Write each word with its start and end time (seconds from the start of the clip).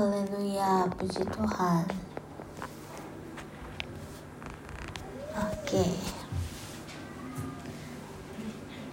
Haleluya, 0.00 0.88
puji 0.96 1.20
Tuhan. 1.28 1.84
Oke. 5.36 5.86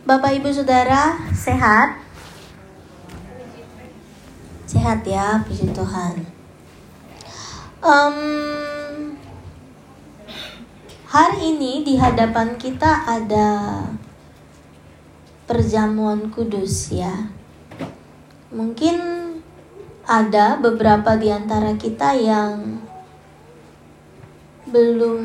Bapak 0.03 0.35
Ibu 0.35 0.51
Saudara, 0.51 1.15
sehat? 1.31 2.03
Sehat 4.67 5.07
ya, 5.07 5.47
puji 5.47 5.71
Tuhan. 5.71 6.27
Um, 7.79 9.15
hari 11.07 11.55
ini 11.55 11.87
di 11.87 11.95
hadapan 11.95 12.59
kita 12.59 13.07
ada 13.07 13.47
perjamuan 15.47 16.27
kudus 16.35 16.91
ya. 16.91 17.31
Mungkin 18.51 19.16
ada 20.07 20.55
beberapa 20.55 21.19
di 21.19 21.27
antara 21.27 21.75
kita 21.75 22.15
yang 22.15 22.79
belum 24.71 25.19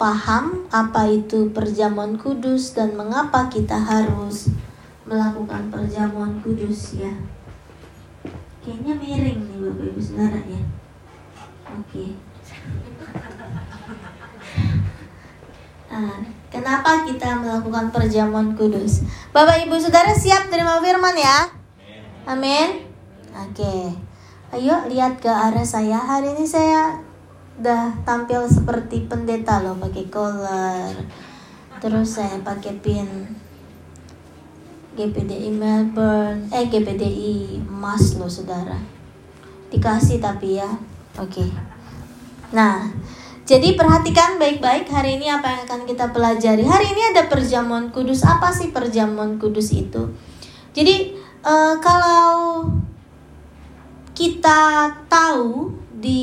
paham 0.00 0.68
apa 0.72 1.04
itu 1.08 1.52
perjamuan 1.52 2.16
kudus 2.16 2.72
dan 2.72 2.96
mengapa 2.96 3.52
kita 3.52 3.76
harus 3.76 4.48
melakukan 5.04 5.68
perjamuan 5.68 6.40
kudus 6.40 6.96
ya. 6.96 7.12
Kayaknya 8.64 8.94
miring 8.96 9.40
nih 9.52 9.58
Bapak 9.68 9.84
Ibu 9.92 10.00
Saudara 10.00 10.40
ya. 10.48 10.62
Oke. 11.76 12.04
Nah, 15.92 16.24
kenapa 16.48 17.04
kita 17.04 17.36
melakukan 17.36 17.92
perjamuan 17.92 18.56
kudus? 18.56 19.04
Bapak 19.28 19.60
Ibu 19.68 19.76
Saudara 19.76 20.16
siap 20.16 20.48
terima 20.48 20.80
firman 20.80 21.16
ya? 21.20 21.52
Amin. 22.24 22.88
Oke. 23.36 24.11
Ayo 24.52 24.84
lihat 24.84 25.16
ke 25.16 25.32
arah 25.32 25.64
saya. 25.64 25.96
Hari 25.96 26.36
ini 26.36 26.44
saya 26.44 27.00
udah 27.56 28.04
tampil 28.04 28.44
seperti 28.44 29.08
pendeta 29.08 29.64
loh, 29.64 29.80
pakai 29.80 30.12
collar. 30.12 30.92
Terus 31.80 32.20
saya 32.20 32.36
pakai 32.44 32.76
pin 32.84 33.08
GPDI 34.92 35.56
Melbourne, 35.56 36.52
eh 36.52 36.68
GPDI 36.68 37.64
emas 37.64 38.20
loh 38.20 38.28
saudara. 38.28 38.76
Dikasih 39.72 40.20
tapi 40.20 40.60
ya. 40.60 40.68
Oke. 41.16 41.48
Nah, 42.52 42.92
jadi 43.48 43.72
perhatikan 43.72 44.36
baik-baik 44.36 44.84
hari 44.92 45.16
ini 45.16 45.32
apa 45.32 45.48
yang 45.48 45.64
akan 45.64 45.88
kita 45.88 46.12
pelajari. 46.12 46.68
Hari 46.68 46.92
ini 46.92 47.16
ada 47.16 47.24
perjamuan 47.24 47.88
kudus. 47.88 48.20
Apa 48.20 48.52
sih 48.52 48.68
perjamuan 48.68 49.40
kudus 49.40 49.72
itu? 49.72 50.12
Jadi 50.76 51.16
uh, 51.40 51.80
kalau 51.80 52.68
kita 54.22 54.86
tahu 55.10 55.66
di 55.98 56.22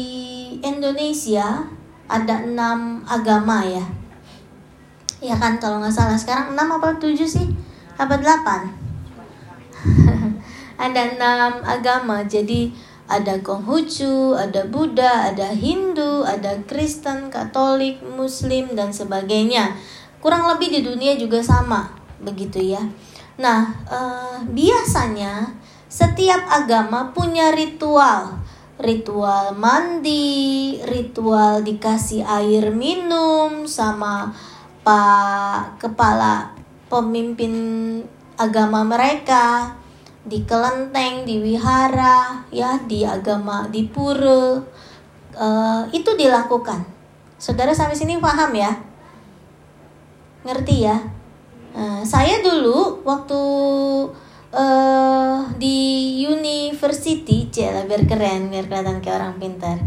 Indonesia 0.64 1.68
ada 2.08 2.48
enam 2.48 3.04
agama 3.04 3.60
ya. 3.68 3.84
Ya 5.20 5.36
kan 5.36 5.60
kalau 5.60 5.84
nggak 5.84 5.92
salah. 5.92 6.16
Sekarang 6.16 6.56
enam 6.56 6.80
apa 6.80 6.96
tujuh 6.96 7.28
sih? 7.28 7.52
Apa 8.00 8.16
delapan? 8.16 8.72
Ada 10.80 11.20
enam 11.20 11.60
agama. 11.60 12.24
Jadi 12.24 12.72
ada 13.04 13.36
Konghucu, 13.44 14.32
ada 14.32 14.64
Buddha, 14.72 15.28
ada 15.36 15.52
Hindu, 15.52 16.24
ada 16.24 16.56
Kristen, 16.64 17.28
Katolik, 17.28 18.00
Muslim 18.00 18.80
dan 18.80 18.96
sebagainya. 18.96 19.76
Kurang 20.24 20.48
lebih 20.48 20.72
di 20.72 20.80
dunia 20.88 21.20
juga 21.20 21.44
sama, 21.44 21.90
begitu 22.24 22.64
ya. 22.64 22.80
Nah, 23.42 23.76
eh, 23.92 24.38
biasanya 24.54 25.52
setiap 25.90 26.46
agama 26.46 27.12
punya 27.12 27.50
ritual. 27.52 28.38
Ritual 28.80 29.60
mandi, 29.60 30.80
ritual 30.88 31.68
dikasih 31.68 32.24
air 32.24 32.72
minum 32.72 33.68
sama 33.68 34.32
pak 34.88 35.76
kepala 35.84 36.56
pemimpin 36.88 37.52
agama 38.40 38.88
mereka 38.88 39.76
di 40.24 40.48
kelenteng, 40.48 41.28
di 41.28 41.44
wihara, 41.44 42.48
ya 42.56 42.80
di 42.88 43.04
agama 43.04 43.68
di 43.68 43.84
pura 43.84 44.64
uh, 45.36 45.84
itu 45.92 46.16
dilakukan. 46.16 46.80
Saudara 47.36 47.76
sampai 47.76 48.00
sini 48.00 48.16
paham 48.24 48.56
ya? 48.56 48.72
Ngerti 50.48 50.76
ya? 50.88 50.96
Uh, 51.76 52.00
saya 52.08 52.40
dulu 52.40 53.04
waktu 53.04 53.42
uh, 54.54 55.46
di 55.58 55.78
university, 56.26 57.50
cila 57.50 57.86
biar 57.86 58.04
keren, 58.06 58.50
biar 58.50 58.66
kelihatan 58.66 59.00
kayak 59.02 59.18
orang 59.22 59.36
pintar. 59.38 59.78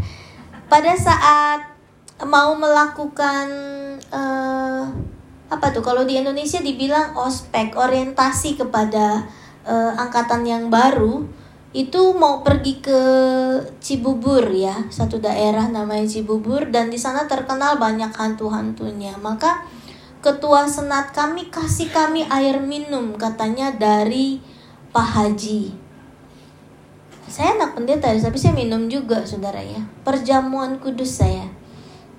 Pada 0.67 0.93
saat 0.95 1.61
mau 2.23 2.55
melakukan 2.55 3.47
uh, 4.09 4.83
apa 5.51 5.65
tuh? 5.69 5.83
Kalau 5.85 6.07
di 6.07 6.17
Indonesia 6.17 6.63
dibilang 6.63 7.13
ospek, 7.19 7.75
orientasi 7.77 8.57
kepada 8.57 9.27
uh, 9.67 9.91
angkatan 9.99 10.47
yang 10.47 10.71
baru, 10.71 11.27
itu 11.73 12.13
mau 12.13 12.45
pergi 12.45 12.77
ke 12.81 13.01
Cibubur 13.81 14.45
ya, 14.53 14.85
satu 14.93 15.17
daerah 15.17 15.65
namanya 15.69 16.05
Cibubur 16.05 16.69
dan 16.69 16.93
di 16.93 17.01
sana 17.01 17.25
terkenal 17.25 17.81
banyak 17.81 18.13
hantu-hantunya. 18.13 19.17
Maka 19.17 19.65
ketua 20.23 20.69
senat 20.69 21.11
kami 21.11 21.49
kasih 21.51 21.91
kami 21.91 22.23
air 22.29 22.61
minum 22.61 23.17
katanya 23.19 23.73
dari 23.75 24.52
Pak 24.93 25.09
Haji. 25.09 25.73
Saya 27.25 27.57
anak 27.57 27.73
pendeta, 27.73 28.13
tapi 28.13 28.37
saya 28.37 28.53
minum 28.53 28.85
juga, 28.85 29.25
saudara 29.25 29.57
ya. 29.57 29.81
Perjamuan 30.05 30.77
kudus 30.77 31.17
saya 31.17 31.49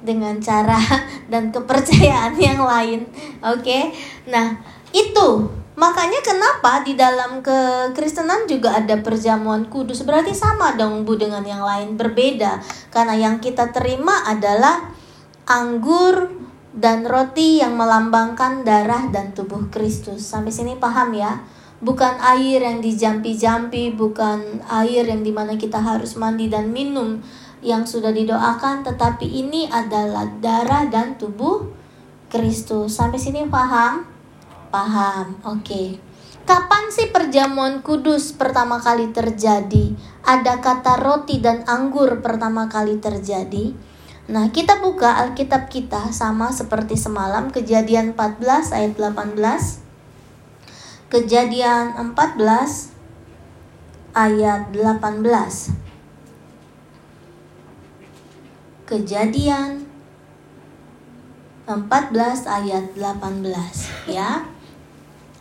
dengan 0.03 0.43
cara 0.43 0.77
dan 1.33 1.55
kepercayaan 1.55 2.35
yang 2.35 2.67
lain. 2.67 3.07
Oke, 3.47 3.63
okay? 3.63 3.85
nah 4.27 4.59
itu 4.91 5.47
makanya 5.79 6.19
kenapa 6.23 6.83
di 6.83 6.99
dalam 6.99 7.47
kekristenan 7.47 8.51
juga 8.51 8.75
ada 8.75 8.99
perjamuan 8.99 9.71
kudus. 9.71 10.03
Berarti 10.03 10.35
sama 10.35 10.75
dong 10.75 11.07
bu 11.07 11.15
dengan 11.15 11.47
yang 11.47 11.63
lain 11.63 11.95
berbeda 11.95 12.59
karena 12.91 13.15
yang 13.15 13.39
kita 13.39 13.71
terima 13.71 14.27
adalah 14.27 14.91
anggur 15.47 16.43
dan 16.75 17.07
roti 17.07 17.63
yang 17.63 17.79
melambangkan 17.79 18.67
darah 18.67 19.07
dan 19.15 19.31
tubuh 19.31 19.71
Kristus. 19.71 20.27
Sampai 20.27 20.51
sini 20.51 20.75
paham 20.75 21.15
ya? 21.15 21.54
Bukan 21.85 22.17
air 22.19 22.65
yang 22.65 22.81
dijampi-jampi, 22.81 23.93
bukan 23.93 24.65
air 24.73 25.05
yang 25.05 25.21
di 25.21 25.31
mana 25.31 25.61
kita 25.61 25.77
harus 25.77 26.17
mandi 26.17 26.49
dan 26.49 26.73
minum 26.73 27.21
yang 27.61 27.85
sudah 27.85 28.11
didoakan, 28.11 28.81
tetapi 28.89 29.29
ini 29.29 29.69
adalah 29.69 30.25
darah 30.41 30.89
dan 30.89 31.21
tubuh 31.21 31.69
Kristus. 32.33 32.97
Sampai 32.97 33.21
sini 33.21 33.45
paham? 33.47 34.09
Paham, 34.73 35.39
oke. 35.45 35.61
Okay. 35.61 35.89
Kapan 36.45 36.93
sih 36.93 37.09
perjamuan 37.09 37.81
kudus 37.81 38.37
pertama 38.37 38.77
kali 38.77 39.13
terjadi? 39.17 39.97
Ada 40.25 40.61
kata 40.61 41.01
roti 41.01 41.41
dan 41.41 41.65
anggur 41.65 42.21
pertama 42.21 42.69
kali 42.69 43.01
terjadi. 43.01 43.73
Nah, 44.29 44.49
kita 44.53 44.81
buka 44.81 45.21
Alkitab 45.25 45.69
kita 45.69 46.13
sama 46.13 46.49
seperti 46.53 46.97
semalam, 46.97 47.49
Kejadian 47.53 48.17
14 48.17 48.73
ayat 48.73 48.93
18. 48.97 49.84
Kejadian 51.15 51.95
14 51.95 52.91
ayat 54.19 54.75
18. 54.75 55.23
Kejadian 58.83 59.87
14 61.71 62.51
ayat 62.51 62.99
18 62.99 64.11
ya. 64.11 64.43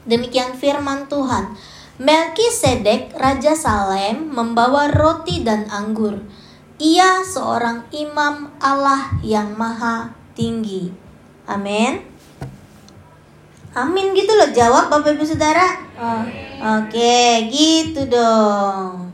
Demikian 0.06 0.53
firman 0.53 1.09
Tuhan. 1.09 1.57
Melkisedek 1.97 3.17
raja 3.17 3.57
Salem 3.57 4.29
membawa 4.29 4.94
roti 4.94 5.41
dan 5.41 5.66
anggur. 5.73 6.22
Ia 6.78 7.26
seorang 7.26 7.90
imam 7.90 8.53
Allah 8.61 9.17
yang 9.26 9.58
maha 9.58 10.14
tinggi. 10.37 10.93
Amin. 11.49 12.13
Amin 13.73 14.14
gitu 14.14 14.29
loh 14.37 14.53
jawab 14.53 14.93
Bapak 14.93 15.17
Ibu 15.17 15.25
Saudara. 15.25 15.66
Oh, 15.97 16.22
Oke, 16.78 16.93
okay, 16.93 17.49
gitu 17.49 18.05
dong. 18.05 19.09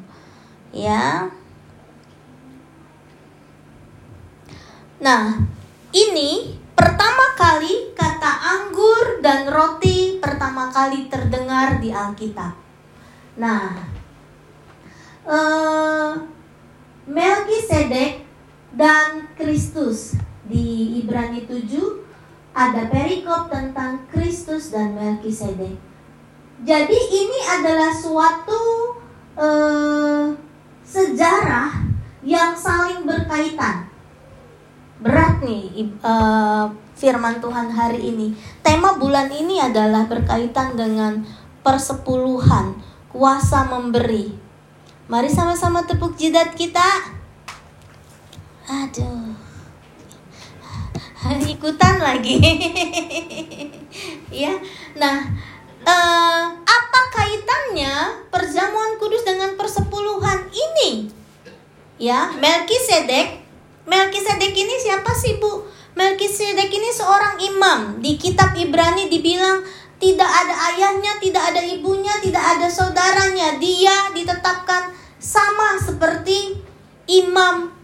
Ya. 0.75 1.31
Nah, 4.99 5.39
ini 5.95 6.59
pertama 6.75 7.39
kali 7.39 7.95
kata 7.95 8.31
anggur 8.59 9.23
dan 9.23 9.47
roti 9.47 10.19
pertama 10.19 10.67
kali 10.67 11.07
terdengar 11.07 11.79
di 11.79 11.95
Alkitab. 11.95 12.51
Nah, 13.39 13.79
uh, 15.23 16.19
Melkisedek 17.07 18.27
dan 18.75 19.23
Kristus 19.39 20.19
di 20.43 20.99
Ibrani 20.99 21.47
7 21.47 22.08
ada 22.53 22.89
perikop 22.89 23.47
tentang 23.47 24.03
Kristus 24.09 24.73
dan 24.73 24.97
Melkisedek. 24.97 25.77
Jadi 26.59 26.99
ini 26.99 27.39
adalah 27.47 27.91
suatu 27.95 28.61
uh, 29.39 30.27
sejarah 30.83 31.71
yang 32.25 32.51
saling 32.51 33.07
berkaitan. 33.07 33.87
Berat 34.99 35.39
nih 35.39 35.87
uh, 36.03 36.67
firman 36.99 37.39
Tuhan 37.39 37.71
hari 37.71 38.11
ini. 38.11 38.35
Tema 38.59 38.99
bulan 38.99 39.31
ini 39.31 39.63
adalah 39.63 40.03
berkaitan 40.11 40.75
dengan 40.75 41.23
persepuluhan, 41.63 42.75
kuasa 43.07 43.63
memberi. 43.71 44.35
Mari 45.07 45.31
sama-sama 45.31 45.87
tepuk 45.87 46.19
jidat 46.19 46.51
kita. 46.59 47.15
Aduh. 48.67 49.28
Ikutan 51.53 51.99
lagi. 51.99 52.39
ya. 54.43 54.53
Nah, 54.95 55.17
uh, 55.83 56.43
apa 56.55 57.01
kaitannya 57.11 58.23
perjamuan 58.31 58.95
kudus 58.95 59.27
dengan 59.27 59.59
persepuluhan 59.59 60.47
ini? 60.51 61.11
Ya, 61.99 62.31
Melkisedek. 62.39 63.43
Melkisedek 63.83 64.53
ini 64.55 64.75
siapa 64.79 65.11
sih, 65.11 65.41
Bu? 65.41 65.67
Melkisedek 65.99 66.71
ini 66.71 66.89
seorang 66.95 67.35
imam. 67.41 67.99
Di 67.99 68.15
kitab 68.15 68.55
Ibrani 68.55 69.11
dibilang 69.11 69.59
tidak 69.99 70.31
ada 70.31 70.55
ayahnya, 70.71 71.19
tidak 71.19 71.51
ada 71.51 71.59
ibunya, 71.59 72.15
tidak 72.23 72.55
ada 72.55 72.71
saudaranya. 72.71 73.59
Dia 73.59 74.15
ditetapkan 74.15 74.95
sama 75.19 75.75
seperti 75.75 76.55
imam 77.11 77.78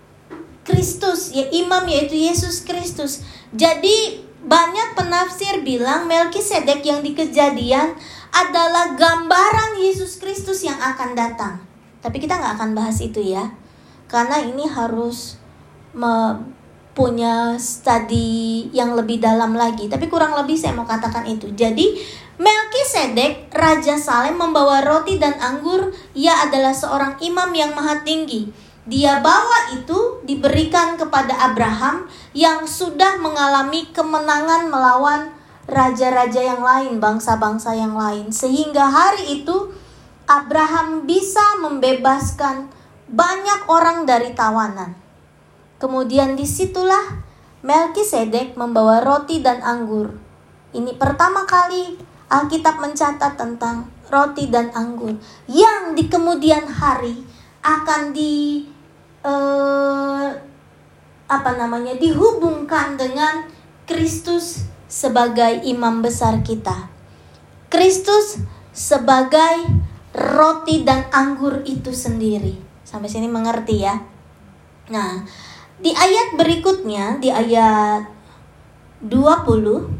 Kristus, 0.65 1.31
ya 1.31 1.45
imam 1.53 1.85
yaitu 1.85 2.17
Yesus 2.17 2.65
Kristus. 2.65 3.21
Jadi 3.53 4.25
banyak 4.45 4.97
penafsir 4.97 5.61
bilang 5.61 6.09
Melkisedek 6.09 6.81
yang 6.81 7.05
di 7.05 7.13
kejadian 7.13 7.93
adalah 8.33 8.97
gambaran 8.97 9.77
Yesus 9.79 10.17
Kristus 10.17 10.65
yang 10.65 10.81
akan 10.81 11.13
datang. 11.13 11.61
Tapi 12.01 12.17
kita 12.17 12.35
nggak 12.41 12.57
akan 12.57 12.73
bahas 12.73 12.99
itu 12.99 13.21
ya 13.21 13.53
karena 14.05 14.37
ini 14.41 14.69
harus 14.69 15.37
punya 16.95 17.55
studi 17.59 18.67
yang 18.71 18.95
lebih 18.95 19.19
dalam 19.19 19.55
lagi. 19.55 19.91
Tapi 19.91 20.07
kurang 20.07 20.35
lebih 20.35 20.55
saya 20.55 20.75
mau 20.75 20.87
katakan 20.87 21.27
itu. 21.27 21.51
Jadi 21.51 21.95
Melkisedek, 22.35 23.47
Raja 23.51 23.95
Salem 23.95 24.35
membawa 24.35 24.83
roti 24.83 25.15
dan 25.15 25.39
anggur. 25.39 25.95
Ia 26.15 26.47
adalah 26.47 26.75
seorang 26.75 27.15
imam 27.23 27.47
yang 27.55 27.71
maha 27.71 28.03
tinggi. 28.03 28.51
Dia 28.85 29.17
bawa 29.17 29.73
itu 29.73 30.21
diberikan 30.29 30.93
kepada 30.93 31.33
Abraham 31.49 32.05
yang 32.37 32.69
sudah 32.69 33.17
mengalami 33.17 33.89
kemenangan 33.89 34.69
melawan 34.69 35.33
raja-raja 35.65 36.45
yang 36.45 36.61
lain, 36.61 37.01
bangsa-bangsa 37.01 37.73
yang 37.73 37.97
lain. 37.97 38.29
Sehingga 38.29 38.85
hari 38.85 39.41
itu 39.41 39.73
Abraham 40.29 41.09
bisa 41.09 41.57
membebaskan 41.65 42.69
banyak 43.09 43.65
orang 43.65 44.05
dari 44.05 44.37
tawanan. 44.37 44.93
Kemudian 45.81 46.37
di 46.37 46.45
situlah 46.45 47.25
Melkisedek 47.65 48.53
membawa 48.53 49.01
roti 49.01 49.41
dan 49.41 49.57
anggur. 49.65 50.13
Ini 50.69 51.01
pertama 51.01 51.49
kali 51.49 51.97
Alkitab 52.29 52.77
mencatat 52.77 53.41
tentang 53.41 53.89
roti 54.13 54.53
dan 54.53 54.69
anggur 54.77 55.17
yang 55.49 55.97
di 55.97 56.05
kemudian 56.05 56.69
hari 56.69 57.25
akan 57.65 58.13
di 58.13 58.61
eh, 59.25 60.27
apa 61.25 61.51
namanya 61.57 61.97
dihubungkan 61.97 62.93
dengan 62.93 63.49
Kristus 63.89 64.69
sebagai 64.85 65.65
imam 65.65 66.05
besar 66.05 66.45
kita. 66.45 66.93
Kristus 67.73 68.39
sebagai 68.69 69.65
roti 70.13 70.85
dan 70.85 71.09
anggur 71.09 71.65
itu 71.65 71.89
sendiri. 71.91 72.55
Sampai 72.85 73.09
sini 73.09 73.25
mengerti 73.25 73.81
ya. 73.81 73.97
Nah, 74.93 75.25
di 75.81 75.91
ayat 75.91 76.37
berikutnya 76.39 77.19
di 77.19 77.33
ayat 77.33 78.07
20 79.03 79.91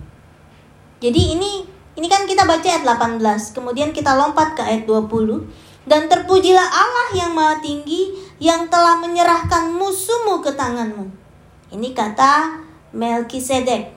Jadi 1.03 1.21
ini 1.35 1.67
ini 1.95 2.07
kan 2.07 2.23
kita 2.23 2.47
baca 2.47 2.63
ayat 2.63 2.83
18, 2.83 3.55
kemudian 3.55 3.91
kita 3.91 4.15
lompat 4.15 4.55
ke 4.55 4.61
ayat 4.63 4.83
20 4.87 5.47
dan 5.85 6.09
terpujilah 6.09 6.65
Allah 6.65 7.07
yang 7.13 7.31
Maha 7.31 7.61
Tinggi 7.61 8.24
yang 8.39 8.67
telah 8.67 8.99
menyerahkan 8.99 9.71
musuhmu 9.71 10.43
ke 10.43 10.51
tanganmu. 10.53 11.07
Ini 11.71 11.95
kata 11.95 12.63
Melkisedek. 12.95 13.91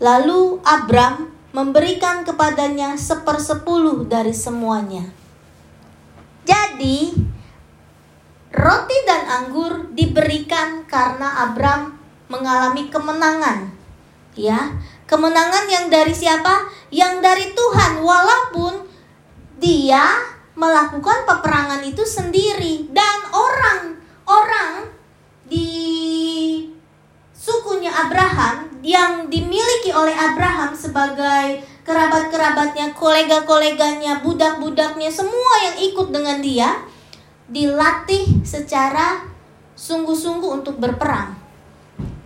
Lalu 0.00 0.60
Abram 0.64 1.30
memberikan 1.54 2.26
kepadanya 2.26 2.98
sepersepuluh 2.98 4.04
dari 4.10 4.34
semuanya. 4.34 5.06
Jadi 6.44 7.14
Roti 8.54 8.98
dan 9.02 9.26
anggur 9.26 9.90
diberikan 9.90 10.86
karena 10.86 11.42
Abram 11.42 11.98
mengalami 12.30 12.86
kemenangan. 12.86 13.70
Ya, 14.34 14.78
kemenangan 15.06 15.66
yang 15.66 15.90
dari 15.90 16.14
siapa? 16.14 16.70
Yang 16.90 17.14
dari 17.22 17.46
Tuhan 17.54 18.02
walaupun 18.02 18.86
dia 19.58 20.33
melakukan 20.54 21.26
peperangan 21.26 21.82
itu 21.82 22.06
sendiri 22.06 22.90
dan 22.94 23.26
orang-orang 23.34 24.90
di 25.50 25.70
sukunya 27.34 27.90
Abraham 27.90 28.80
yang 28.80 29.26
dimiliki 29.28 29.90
oleh 29.90 30.14
Abraham 30.14 30.72
sebagai 30.72 31.60
kerabat-kerabatnya, 31.84 32.96
kolega-koleganya, 32.96 34.24
budak-budaknya, 34.24 35.12
semua 35.12 35.54
yang 35.68 35.76
ikut 35.92 36.08
dengan 36.08 36.40
dia 36.40 36.70
dilatih 37.48 38.40
secara 38.40 39.20
sungguh-sungguh 39.76 40.64
untuk 40.64 40.80
berperang. 40.80 41.36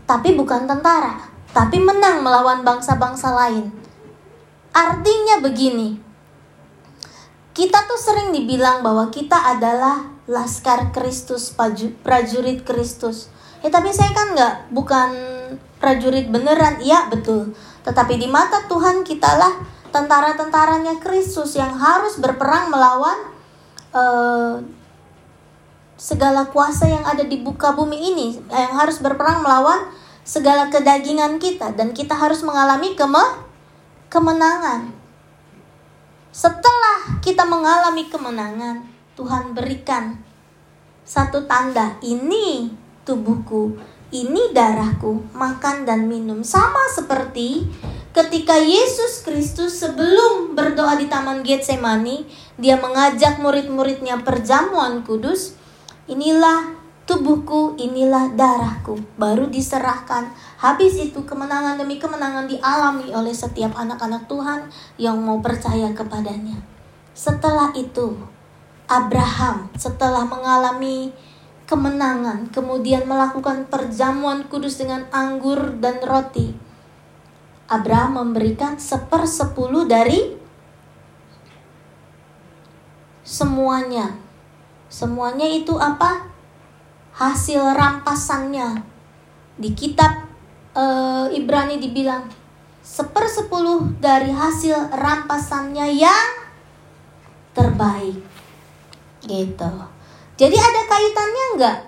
Tapi 0.06 0.38
bukan 0.38 0.70
tentara, 0.70 1.18
tapi 1.50 1.82
menang 1.82 2.22
melawan 2.22 2.62
bangsa-bangsa 2.62 3.34
lain. 3.34 3.74
Artinya 4.70 5.42
begini, 5.42 6.07
kita 7.58 7.90
tuh 7.90 7.98
sering 7.98 8.30
dibilang 8.30 8.86
bahwa 8.86 9.10
kita 9.10 9.34
adalah 9.34 10.06
laskar 10.30 10.94
Kristus, 10.94 11.50
prajurit 12.06 12.62
Kristus. 12.62 13.26
Ya 13.66 13.74
tapi 13.74 13.90
saya 13.90 14.14
kan 14.14 14.38
nggak 14.38 14.54
bukan 14.70 15.10
prajurit 15.82 16.30
beneran, 16.30 16.78
iya 16.78 17.10
betul. 17.10 17.50
Tetapi 17.82 18.14
di 18.14 18.30
mata 18.30 18.62
Tuhan 18.70 19.02
kitalah 19.02 19.58
tentara-tentaranya 19.90 21.02
Kristus 21.02 21.58
yang 21.58 21.74
harus 21.74 22.22
berperang 22.22 22.70
melawan 22.70 23.18
uh, 23.90 24.62
segala 25.98 26.46
kuasa 26.54 26.86
yang 26.86 27.02
ada 27.02 27.26
di 27.26 27.42
buka 27.42 27.74
bumi 27.74 27.98
ini 28.14 28.38
yang 28.54 28.78
harus 28.78 29.02
berperang 29.02 29.42
melawan 29.42 29.90
segala 30.22 30.70
kedagingan 30.70 31.42
kita 31.42 31.74
dan 31.74 31.90
kita 31.90 32.14
harus 32.14 32.46
mengalami 32.46 32.94
keme 32.94 33.24
kemenangan. 34.06 34.97
Setelah 36.38 37.18
kita 37.18 37.42
mengalami 37.42 38.06
kemenangan, 38.06 38.86
Tuhan 39.18 39.58
berikan 39.58 40.22
satu 41.02 41.50
tanda, 41.50 41.98
ini 41.98 42.70
tubuhku, 43.02 43.74
ini 44.14 44.54
darahku, 44.54 45.26
makan 45.34 45.82
dan 45.82 46.06
minum. 46.06 46.46
Sama 46.46 46.94
seperti 46.94 47.66
ketika 48.14 48.54
Yesus 48.54 49.26
Kristus 49.26 49.82
sebelum 49.82 50.54
berdoa 50.54 50.94
di 50.94 51.10
Taman 51.10 51.42
Getsemani, 51.42 52.22
dia 52.54 52.78
mengajak 52.78 53.42
murid-muridnya 53.42 54.22
perjamuan 54.22 55.02
kudus, 55.02 55.58
inilah 56.06 56.77
tubuhku, 57.08 57.74
inilah 57.80 58.36
darahku. 58.36 59.00
Baru 59.16 59.48
diserahkan. 59.48 60.28
Habis 60.60 61.00
itu 61.00 61.24
kemenangan 61.24 61.80
demi 61.80 61.96
kemenangan 61.96 62.44
dialami 62.44 63.08
oleh 63.16 63.32
setiap 63.32 63.72
anak-anak 63.72 64.28
Tuhan 64.28 64.68
yang 65.00 65.16
mau 65.16 65.40
percaya 65.40 65.88
kepadanya. 65.96 66.60
Setelah 67.16 67.72
itu, 67.72 68.12
Abraham 68.84 69.72
setelah 69.74 70.28
mengalami 70.28 71.10
kemenangan, 71.64 72.52
kemudian 72.52 73.08
melakukan 73.08 73.64
perjamuan 73.72 74.44
kudus 74.52 74.76
dengan 74.76 75.08
anggur 75.08 75.80
dan 75.80 76.04
roti. 76.04 76.52
Abraham 77.68 78.20
memberikan 78.20 78.76
sepersepuluh 78.76 79.84
dari 79.84 80.36
semuanya 83.24 84.28
Semuanya 84.88 85.44
itu 85.44 85.76
apa? 85.76 86.32
Hasil 87.18 87.58
rampasannya. 87.74 88.78
Di 89.58 89.74
kitab 89.74 90.30
e, 90.70 90.84
Ibrani 91.34 91.82
dibilang 91.82 92.30
sepersepuluh 92.78 93.98
dari 93.98 94.30
hasil 94.30 94.94
rampasannya 94.94 95.98
yang 95.98 96.30
terbaik. 97.58 98.22
Gitu. 99.26 99.72
Jadi 100.38 100.56
ada 100.56 100.80
kaitannya 100.86 101.44
enggak? 101.58 101.78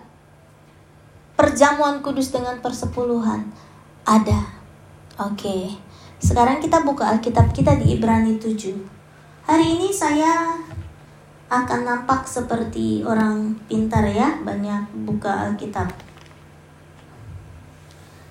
Perjamuan 1.39 2.03
kudus 2.03 2.35
dengan 2.35 2.59
persepuluhan. 2.59 3.47
Ada. 4.03 4.43
Oke. 5.23 5.79
Sekarang 6.19 6.59
kita 6.59 6.83
buka 6.83 7.07
Alkitab 7.17 7.55
kita 7.55 7.79
di 7.79 7.97
Ibrani 7.97 8.37
7. 8.37 8.77
Hari 9.47 9.67
ini 9.79 9.89
saya 9.89 10.59
akan 11.51 11.81
nampak 11.83 12.23
seperti 12.31 13.03
orang 13.03 13.59
pintar 13.67 14.07
ya, 14.07 14.39
banyak 14.41 14.87
buka 15.03 15.51
Alkitab. 15.51 15.91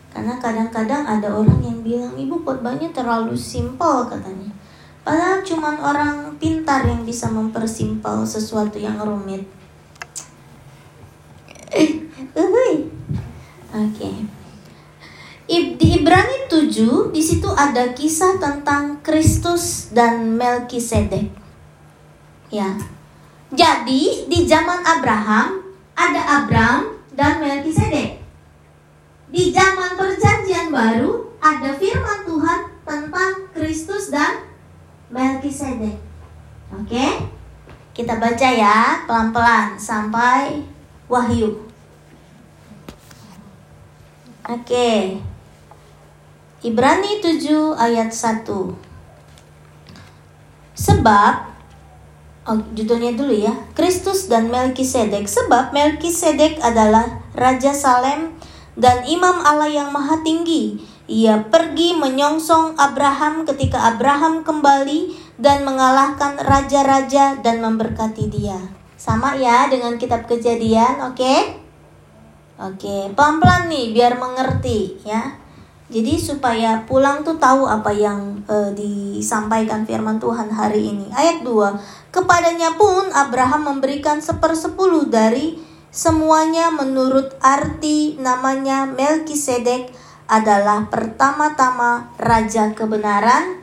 Karena 0.10 0.40
kadang-kadang 0.40 1.04
ada 1.04 1.28
orang 1.30 1.60
yang 1.60 1.84
bilang, 1.84 2.16
ibu 2.16 2.42
khotbahnya 2.42 2.90
terlalu 2.96 3.36
simpel 3.36 4.08
katanya. 4.08 4.50
Padahal 5.04 5.44
cuma 5.44 5.76
orang 5.84 6.40
pintar 6.40 6.88
yang 6.88 7.04
bisa 7.04 7.28
mempersimpel 7.28 8.24
sesuatu 8.24 8.80
yang 8.80 8.96
rumit. 9.04 9.44
Oke. 13.70 14.02
Okay. 14.02 14.16
Di 15.50 15.88
Ibrani 16.02 16.50
7 16.50 17.14
di 17.14 17.22
situ 17.22 17.50
ada 17.54 17.94
kisah 17.94 18.42
tentang 18.42 19.02
Kristus 19.06 19.94
dan 19.94 20.38
Melkisedek. 20.38 21.30
Ya, 22.50 22.78
jadi 23.50 24.30
di 24.30 24.40
zaman 24.46 24.86
Abraham 24.86 25.66
ada 25.98 26.22
Abram 26.22 27.02
dan 27.18 27.42
Melkisedek. 27.42 28.22
Di 29.30 29.50
zaman 29.50 29.98
perjanjian 29.98 30.70
baru 30.70 31.34
ada 31.42 31.74
firman 31.74 32.30
Tuhan 32.30 32.60
tentang 32.86 33.34
Kristus 33.58 34.14
dan 34.14 34.46
Melkisedek. 35.10 35.98
Oke? 36.78 37.08
Kita 37.98 38.22
baca 38.22 38.50
ya 38.54 39.04
pelan-pelan 39.10 39.82
sampai 39.82 40.62
Wahyu. 41.10 41.66
Oke. 44.46 45.18
Ibrani 46.62 47.18
7 47.18 47.74
ayat 47.74 48.14
1. 48.14 48.46
Sebab 50.78 51.49
Oh, 52.50 52.58
judulnya 52.74 53.14
dulu 53.14 53.30
ya. 53.30 53.54
Kristus 53.78 54.26
dan 54.26 54.50
Melkisedek. 54.50 55.30
Sebab 55.30 55.70
Melkisedek 55.70 56.58
adalah 56.66 57.22
Raja 57.38 57.78
Salem 57.78 58.34
dan 58.74 59.06
Imam 59.06 59.38
Allah 59.46 59.70
yang 59.70 59.94
Maha 59.94 60.26
Tinggi. 60.26 60.82
Ia 61.06 61.46
pergi 61.46 61.94
menyongsong 61.94 62.74
Abraham 62.74 63.46
ketika 63.46 63.94
Abraham 63.94 64.42
kembali 64.42 65.14
dan 65.38 65.62
mengalahkan 65.62 66.42
raja-raja 66.42 67.38
dan 67.38 67.62
memberkati 67.62 68.26
dia. 68.34 68.58
Sama 68.98 69.38
ya 69.38 69.70
dengan 69.70 70.02
kitab 70.02 70.26
kejadian, 70.26 71.06
oke? 71.06 71.22
Okay? 71.22 71.40
Oke, 72.60 72.82
okay. 72.82 73.02
pelan-pelan 73.14 73.70
nih 73.70 73.94
biar 73.94 74.18
mengerti 74.18 74.98
ya. 75.06 75.38
Jadi 75.90 76.22
supaya 76.22 76.86
pulang 76.86 77.26
tuh 77.26 77.42
tahu 77.42 77.66
apa 77.66 77.90
yang 77.90 78.46
e, 78.46 78.78
disampaikan 78.78 79.82
firman 79.90 80.22
Tuhan 80.22 80.54
hari 80.54 80.94
ini. 80.94 81.10
Ayat 81.10 81.42
2. 81.42 81.99
Kepadanya 82.10 82.74
pun 82.74 83.14
Abraham 83.14 83.76
memberikan 83.76 84.18
sepersepuluh 84.18 85.06
dari 85.06 85.62
semuanya 85.94 86.74
menurut 86.74 87.38
arti 87.38 88.18
namanya 88.18 88.90
Melkisedek 88.90 89.94
adalah 90.30 90.90
pertama-tama 90.90 92.14
raja 92.18 92.74
kebenaran 92.74 93.62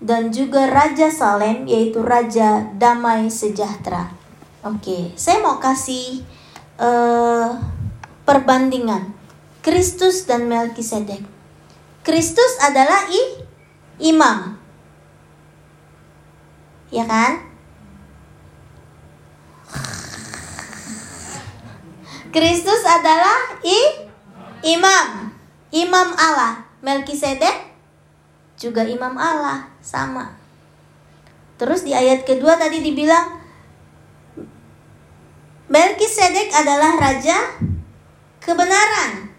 dan 0.00 0.28
juga 0.28 0.68
raja 0.68 1.08
Salem 1.08 1.64
yaitu 1.64 2.04
raja 2.04 2.68
damai 2.76 3.32
sejahtera. 3.32 4.12
Oke, 4.60 5.16
saya 5.16 5.40
mau 5.40 5.56
kasih 5.56 6.20
uh, 6.76 7.56
perbandingan 8.28 9.12
Kristus 9.64 10.28
dan 10.28 10.52
Melkisedek. 10.52 11.24
Kristus 12.04 12.52
adalah 12.60 13.08
i, 13.08 13.22
imam. 14.10 14.58
Ya 16.92 17.02
kan? 17.02 17.45
Kristus 22.36 22.84
adalah 22.84 23.56
i, 23.64 23.80
imam. 24.76 25.32
Imam 25.72 26.12
Allah. 26.20 26.68
Melkisedek 26.84 27.72
juga 28.60 28.84
imam 28.84 29.16
Allah, 29.16 29.72
sama. 29.80 30.36
Terus 31.56 31.80
di 31.88 31.96
ayat 31.96 32.28
kedua 32.28 32.60
tadi 32.60 32.84
dibilang 32.84 33.40
Melkisedek 35.72 36.52
adalah 36.52 37.00
raja 37.00 37.56
kebenaran. 38.44 39.32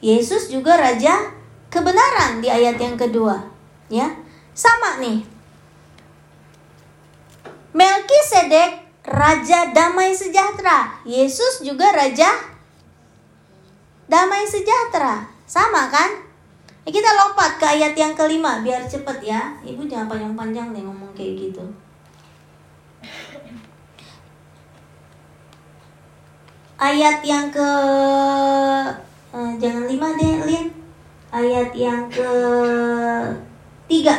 Yesus 0.00 0.48
juga 0.48 0.80
raja 0.80 1.28
kebenaran 1.68 2.40
di 2.40 2.48
ayat 2.48 2.80
yang 2.80 2.96
kedua. 2.96 3.44
Ya, 3.92 4.16
sama 4.56 4.96
nih. 5.04 5.20
Melkisedek 7.76 8.87
raja 9.08 9.72
damai 9.72 10.12
sejahtera. 10.12 11.00
Yesus 11.08 11.64
juga 11.64 11.90
raja 11.90 12.28
damai 14.06 14.44
sejahtera. 14.44 15.26
Sama 15.48 15.88
kan? 15.88 16.28
Ya, 16.84 16.90
kita 16.92 17.10
lompat 17.16 17.60
ke 17.60 17.64
ayat 17.68 17.96
yang 17.96 18.12
kelima 18.12 18.60
biar 18.60 18.84
cepet 18.84 19.24
ya. 19.24 19.56
Ibu 19.64 19.88
jangan 19.88 20.08
panjang-panjang 20.08 20.76
nih 20.76 20.84
ngomong 20.84 21.12
kayak 21.16 21.48
gitu. 21.48 21.64
Ayat 26.78 27.24
yang 27.26 27.50
ke 27.50 27.70
eh, 29.34 29.52
jangan 29.58 29.84
lima 29.90 30.14
deh, 30.14 30.36
Lin 30.46 30.78
ayat 31.28 31.70
yang 31.76 32.08
ke 32.08 32.30
tiga 33.88 34.16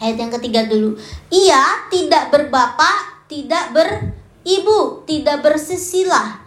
ayat 0.00 0.16
yang 0.16 0.32
ketiga 0.40 0.60
dulu 0.68 0.96
ia 1.32 1.88
tidak 1.88 2.28
berbapak 2.28 3.09
tidak 3.30 3.70
beribu 3.70 5.06
tidak 5.06 5.46
bersisilah 5.46 6.42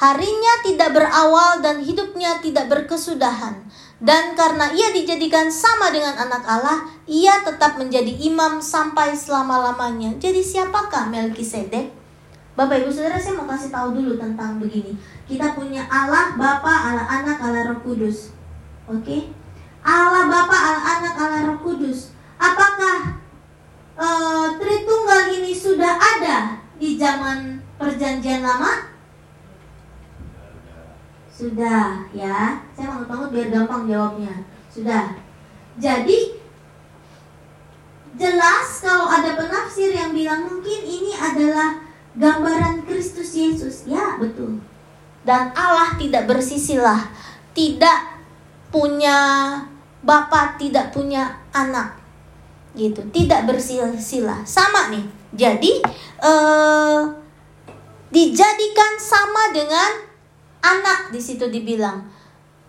harinya 0.00 0.54
tidak 0.64 0.96
berawal 0.96 1.60
dan 1.60 1.84
hidupnya 1.84 2.40
tidak 2.40 2.72
berkesudahan 2.72 3.68
dan 3.96 4.36
karena 4.36 4.68
ia 4.76 4.92
dijadikan 4.92 5.48
sama 5.48 5.88
dengan 5.88 6.12
anak 6.20 6.44
Allah, 6.44 6.84
ia 7.08 7.40
tetap 7.40 7.80
menjadi 7.80 8.12
imam 8.28 8.60
sampai 8.60 9.16
selama-lamanya. 9.16 10.20
Jadi 10.20 10.44
siapakah 10.44 11.08
Melkisedek? 11.08 11.96
Bapak 12.56 12.84
Ibu 12.84 12.92
Saudara 12.92 13.16
saya 13.16 13.40
mau 13.40 13.48
kasih 13.48 13.72
tahu 13.72 13.96
dulu 13.96 14.20
tentang 14.20 14.60
begini. 14.60 14.92
Kita 15.24 15.56
punya 15.56 15.84
Allah 15.88 16.36
Bapa, 16.36 16.92
Allah 16.92 17.08
Anak, 17.08 17.40
Allah 17.40 17.72
Roh 17.72 17.80
Kudus. 17.80 18.36
Oke. 18.84 19.00
Okay? 19.00 19.20
Allah 19.80 20.28
Bapa, 20.28 20.56
Allah 20.56 20.84
Anak, 21.00 21.14
Allah 21.16 21.40
Roh 21.52 21.60
Kudus. 21.64 22.12
Apakah 22.36 23.16
uh, 23.96 24.46
Tritunggal 24.60 25.32
ini 25.34 25.52
sudah 25.52 25.96
ada 25.96 26.60
di 26.76 27.00
zaman 27.00 27.60
Perjanjian 27.80 28.44
Lama? 28.44 28.92
Sudah, 31.32 32.08
ya. 32.16 32.64
Saya 32.72 32.86
mau 32.96 33.04
tahu 33.04 33.28
biar 33.28 33.52
gampang 33.52 33.84
jawabnya. 33.84 34.44
Sudah. 34.72 35.16
Jadi 35.76 36.40
jelas 38.16 38.80
kalau 38.80 39.12
ada 39.12 39.36
penafsir 39.36 39.92
yang 39.92 40.16
bilang 40.16 40.48
mungkin 40.48 40.80
ini 40.80 41.12
adalah 41.12 41.84
gambaran 42.16 42.88
Kristus 42.88 43.36
Yesus. 43.36 43.84
Ya, 43.84 44.16
betul. 44.16 44.64
Dan 45.28 45.52
Allah 45.52 45.92
tidak 46.00 46.24
bersisilah, 46.24 47.12
tidak 47.52 48.16
punya 48.72 49.18
bapak 50.06 50.60
tidak 50.60 50.94
punya 50.94 51.42
anak 51.50 51.98
gitu. 52.76 53.00
Tidak 53.10 53.48
bersila 53.48 53.90
sama 54.44 54.92
nih. 54.92 55.04
Jadi 55.32 55.82
eh, 56.22 57.00
dijadikan 58.12 58.92
sama 59.00 59.50
dengan 59.50 59.90
anak 60.62 61.10
di 61.10 61.20
situ 61.20 61.48
dibilang. 61.50 62.04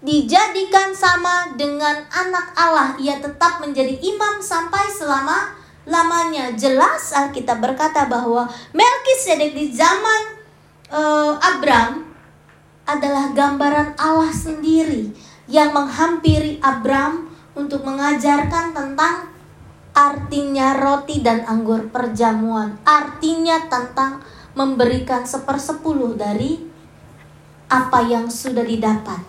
Dijadikan 0.02 0.94
sama 0.94 1.54
dengan 1.58 2.06
anak 2.10 2.54
Allah. 2.56 2.96
Ia 3.02 3.20
tetap 3.20 3.60
menjadi 3.60 3.98
imam 3.98 4.40
sampai 4.40 4.86
selama 4.94 5.58
lamanya 5.88 6.52
jelas 6.54 7.16
Alkitab 7.16 7.64
berkata 7.64 8.06
bahwa 8.06 8.46
Melkisedek 8.76 9.56
di 9.56 9.72
zaman 9.72 10.38
uh, 10.92 11.34
Abram 11.40 12.04
adalah 12.88 13.32
gambaran 13.32 13.96
Allah 13.96 14.32
sendiri 14.32 15.12
yang 15.48 15.72
menghampiri 15.72 16.60
Abram 16.60 17.32
untuk 17.56 17.88
mengajarkan 17.88 18.76
tentang 18.76 19.32
artinya 19.98 20.78
roti 20.78 21.26
dan 21.26 21.42
anggur 21.50 21.90
perjamuan. 21.90 22.78
Artinya 22.86 23.66
tentang 23.66 24.22
memberikan 24.54 25.26
sepersepuluh 25.26 26.14
dari 26.14 26.62
apa 27.66 28.06
yang 28.06 28.30
sudah 28.30 28.62
didapat. 28.62 29.26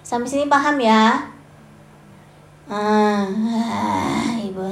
Sampai 0.00 0.28
sini 0.28 0.48
paham 0.48 0.80
ya? 0.80 1.28
Ah, 2.64 3.28
ibu, 4.40 4.64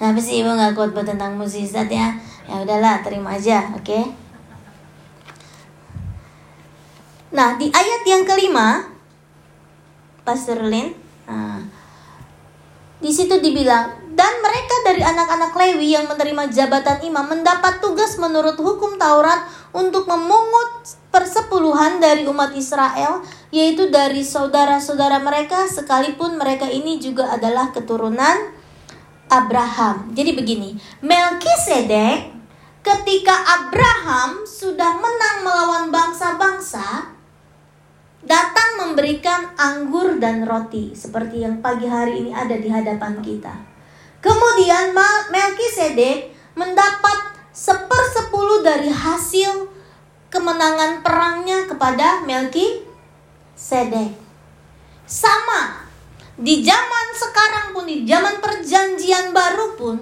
kenapa 0.00 0.16
sih 0.16 0.40
ibu 0.40 0.48
nggak 0.48 0.72
kuat 0.72 0.96
buat 0.96 1.04
tentang 1.04 1.36
musisat 1.36 1.92
ya? 1.92 2.16
Ya 2.48 2.64
udahlah, 2.64 3.04
terima 3.04 3.36
aja, 3.36 3.68
oke? 3.76 3.84
Okay? 3.84 4.04
Nah, 7.36 7.60
di 7.60 7.68
ayat 7.68 8.02
yang 8.08 8.24
kelima, 8.24 8.88
Pastor 10.24 10.64
Lin. 10.64 10.96
Nah, 11.28 11.60
di 13.02 13.10
situ 13.10 13.38
dibilang 13.42 14.04
dan 14.14 14.32
mereka 14.38 14.74
dari 14.86 15.02
anak-anak 15.02 15.52
Lewi 15.58 15.98
yang 15.98 16.06
menerima 16.06 16.46
jabatan 16.54 17.02
imam 17.02 17.26
mendapat 17.26 17.82
tugas 17.82 18.14
menurut 18.16 18.54
hukum 18.54 18.94
Taurat 18.94 19.42
untuk 19.74 20.06
memungut 20.06 20.86
persepuluhan 21.10 21.98
dari 21.98 22.22
umat 22.30 22.54
Israel, 22.54 23.26
yaitu 23.50 23.90
dari 23.90 24.22
saudara-saudara 24.22 25.18
mereka, 25.18 25.66
sekalipun 25.66 26.38
mereka 26.38 26.70
ini 26.70 27.02
juga 27.02 27.34
adalah 27.34 27.74
keturunan 27.74 28.54
Abraham. 29.26 30.14
Jadi 30.14 30.30
begini, 30.30 30.78
Melkisedek 31.02 32.30
ketika 32.86 33.34
Abraham 33.34 34.46
sudah 34.46 34.94
menang 34.94 35.38
melawan 35.42 35.84
bangsa-bangsa, 35.90 37.13
datang 38.24 38.80
memberikan 38.80 39.52
anggur 39.56 40.16
dan 40.16 40.44
roti 40.48 40.96
seperti 40.96 41.44
yang 41.44 41.60
pagi 41.60 41.84
hari 41.88 42.24
ini 42.24 42.30
ada 42.32 42.56
di 42.56 42.68
hadapan 42.68 43.20
kita. 43.20 43.52
Kemudian 44.24 44.96
Melkisedek 45.28 46.32
mendapat 46.56 47.36
sepersepuluh 47.52 48.64
dari 48.64 48.88
hasil 48.88 49.68
kemenangan 50.32 51.04
perangnya 51.04 51.68
kepada 51.68 52.24
Melkisedek. 52.24 54.16
Sama 55.04 55.84
di 56.34 56.64
zaman 56.64 57.06
sekarang 57.14 57.66
pun 57.76 57.84
di 57.86 58.02
zaman 58.08 58.40
perjanjian 58.40 59.30
baru 59.30 59.76
pun 59.76 59.96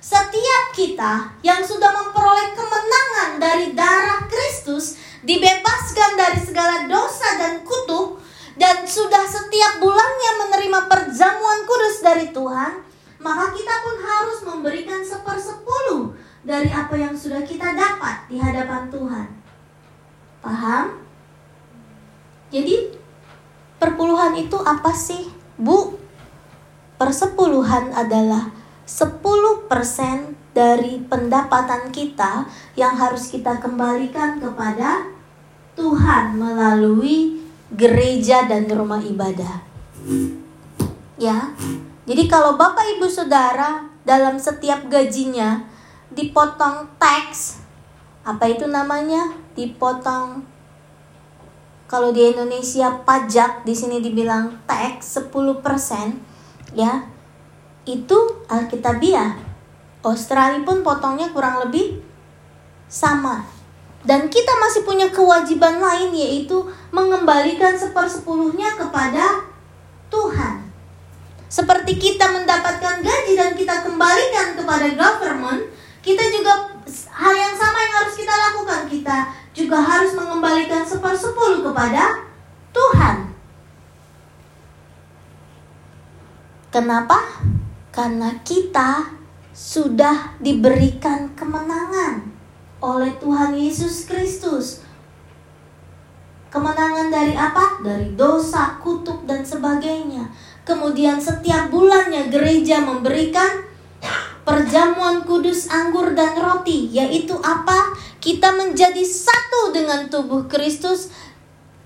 setiap 0.00 0.64
kita 0.72 1.36
yang 1.44 1.60
sudah 1.60 1.92
memperoleh 1.92 2.56
kemenangan 2.56 3.36
dari 3.36 3.76
darah 3.76 4.24
Kristus 4.24 4.96
dibebaskan 5.22 6.10
dari 6.14 6.40
segala 6.42 6.86
dosa 6.86 7.28
dan 7.38 7.62
kutuk 7.66 8.22
dan 8.58 8.86
sudah 8.86 9.24
setiap 9.26 9.78
bulannya 9.82 10.32
menerima 10.46 10.80
perjamuan 10.90 11.66
kudus 11.66 12.02
dari 12.02 12.30
Tuhan 12.34 12.88
maka 13.18 13.50
kita 13.50 13.74
pun 13.82 13.96
harus 13.98 14.38
memberikan 14.46 15.02
sepersepuluh 15.02 16.14
dari 16.46 16.70
apa 16.70 16.94
yang 16.94 17.14
sudah 17.18 17.42
kita 17.42 17.74
dapat 17.74 18.30
di 18.30 18.38
hadapan 18.38 18.86
Tuhan. 18.88 19.28
Paham? 20.38 21.02
Jadi 22.48 22.94
perpuluhan 23.82 24.38
itu 24.38 24.56
apa 24.62 24.94
sih? 24.94 25.28
Bu, 25.58 25.98
persepuluhan 26.96 27.90
adalah 27.90 28.54
10% 28.86 29.20
dari 30.58 30.98
pendapatan 31.06 31.94
kita 31.94 32.42
yang 32.74 32.98
harus 32.98 33.30
kita 33.30 33.62
kembalikan 33.62 34.42
kepada 34.42 35.06
Tuhan 35.78 36.34
melalui 36.34 37.38
gereja 37.70 38.50
dan 38.50 38.66
rumah 38.66 38.98
ibadah. 38.98 39.62
Ya, 41.14 41.54
jadi 42.10 42.26
kalau 42.26 42.58
Bapak 42.58 42.98
Ibu 42.98 43.06
Saudara 43.06 43.86
dalam 44.02 44.42
setiap 44.42 44.90
gajinya 44.90 45.62
dipotong 46.10 46.90
tax, 46.98 47.62
apa 48.26 48.50
itu 48.50 48.66
namanya? 48.66 49.38
Dipotong 49.54 50.42
kalau 51.86 52.10
di 52.10 52.34
Indonesia 52.34 52.98
pajak 53.06 53.62
di 53.62 53.72
sini 53.78 54.02
dibilang 54.02 54.58
tax 54.66 55.22
10% 55.22 56.74
ya. 56.74 57.06
Itu 57.88 58.44
Alkitabiah. 58.50 59.47
Australia 60.08 60.64
pun 60.64 60.80
potongnya 60.80 61.28
kurang 61.30 61.60
lebih 61.64 62.00
sama. 62.88 63.44
Dan 64.06 64.30
kita 64.30 64.54
masih 64.62 64.86
punya 64.86 65.10
kewajiban 65.10 65.82
lain 65.82 66.14
yaitu 66.14 66.64
mengembalikan 66.94 67.74
sepersepuluhnya 67.74 68.78
kepada 68.78 69.44
Tuhan. 70.08 70.64
Seperti 71.48 71.96
kita 71.96 72.28
mendapatkan 72.28 73.00
gaji 73.00 73.32
dan 73.34 73.56
kita 73.56 73.84
kembalikan 73.84 74.56
kepada 74.56 74.86
government, 74.94 75.64
kita 76.04 76.24
juga 76.32 76.72
hal 77.12 77.34
yang 77.34 77.54
sama 77.56 77.78
yang 77.82 77.94
harus 78.04 78.14
kita 78.16 78.32
lakukan. 78.32 78.80
Kita 78.86 79.16
juga 79.56 79.78
harus 79.82 80.12
mengembalikan 80.14 80.86
sepersepuluh 80.86 81.66
kepada 81.66 82.22
Tuhan. 82.70 83.16
Kenapa? 86.68 87.18
Karena 87.90 88.30
kita 88.46 89.17
sudah 89.58 90.38
diberikan 90.38 91.34
kemenangan 91.34 92.22
oleh 92.78 93.10
Tuhan 93.18 93.58
Yesus 93.58 94.06
Kristus. 94.06 94.86
Kemenangan 96.46 97.10
dari 97.10 97.34
apa? 97.34 97.82
Dari 97.82 98.14
dosa, 98.14 98.78
kutuk, 98.78 99.26
dan 99.26 99.42
sebagainya. 99.42 100.30
Kemudian 100.62 101.18
setiap 101.18 101.74
bulannya 101.74 102.30
gereja 102.30 102.78
memberikan 102.78 103.66
perjamuan 104.46 105.26
kudus 105.26 105.66
anggur 105.66 106.14
dan 106.14 106.38
roti, 106.38 106.94
yaitu 106.94 107.34
apa? 107.42 107.98
Kita 108.22 108.54
menjadi 108.54 109.02
satu 109.02 109.74
dengan 109.74 110.06
tubuh 110.06 110.46
Kristus, 110.46 111.10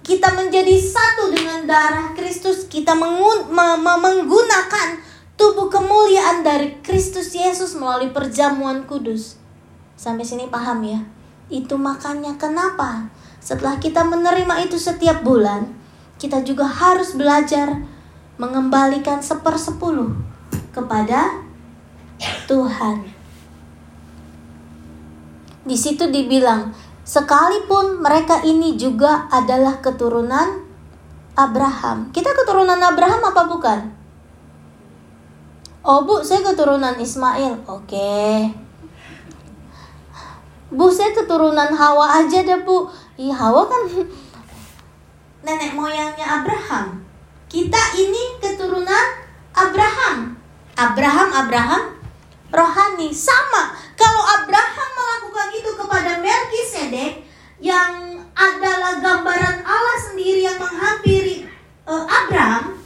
kita 0.05 0.29
menjadi 0.37 0.77
satu 0.77 1.33
dengan 1.33 1.65
darah 1.65 2.13
Kristus, 2.13 2.69
kita 2.69 2.93
menggunakan 2.95 5.12
tubuh 5.37 5.69
kemuliaan 5.73 6.45
dari 6.45 6.79
Kristus 6.81 7.33
Yesus 7.33 7.75
melalui 7.77 8.13
perjamuan 8.13 8.85
kudus. 8.85 9.37
Sampai 9.97 10.27
sini 10.27 10.51
paham 10.51 10.83
ya? 10.83 11.01
Itu 11.53 11.77
makanya 11.77 12.37
kenapa 12.41 13.13
setelah 13.43 13.83
kita 13.83 14.07
menerima 14.07 14.67
itu 14.67 14.79
setiap 14.79 15.27
bulan, 15.27 15.67
kita 16.17 16.47
juga 16.47 16.65
harus 16.67 17.15
belajar 17.19 17.83
mengembalikan 18.39 19.19
sepersepuluh 19.19 20.15
kepada 20.71 21.43
Tuhan. 22.47 23.03
Di 25.63 25.79
situ 25.79 26.11
dibilang, 26.11 26.75
sekalipun 27.03 28.03
mereka 28.03 28.43
ini 28.43 28.75
juga 28.75 29.31
adalah 29.31 29.79
keturunan 29.79 30.63
Abraham. 31.39 32.11
Kita 32.11 32.35
keturunan 32.35 32.79
Abraham 32.79 33.23
apa 33.27 33.43
bukan? 33.47 34.02
Oh 35.83 36.07
bu, 36.07 36.23
saya 36.23 36.47
keturunan 36.47 36.95
Ismail. 36.95 37.59
Oke. 37.67 38.47
Bu, 40.71 40.87
saya 40.95 41.11
keturunan 41.11 41.75
Hawa 41.75 42.23
aja 42.23 42.39
deh 42.47 42.63
bu. 42.63 42.87
Iya 43.19 43.35
Hawa 43.35 43.67
kan 43.67 43.83
nenek 45.47 45.75
moyangnya 45.75 46.39
Abraham. 46.39 47.03
Kita 47.51 47.99
ini 47.99 48.39
keturunan 48.39 49.07
Abraham. 49.53 50.39
Abraham, 50.79 51.29
Abraham, 51.35 51.83
rohani. 52.49 53.13
Sama. 53.13 53.77
Kalau 53.99 54.23
Abraham 54.39 54.89
melakukan 54.97 55.49
itu 55.53 55.71
kepada 55.77 56.23
Melkisedek 56.23 57.27
yang 57.61 58.23
adalah 58.33 59.03
gambaran 59.03 59.61
Allah 59.67 59.99
sendiri 60.01 60.47
yang 60.47 60.57
menghampiri 60.57 61.45
uh, 61.85 62.07
Abraham, 62.09 62.81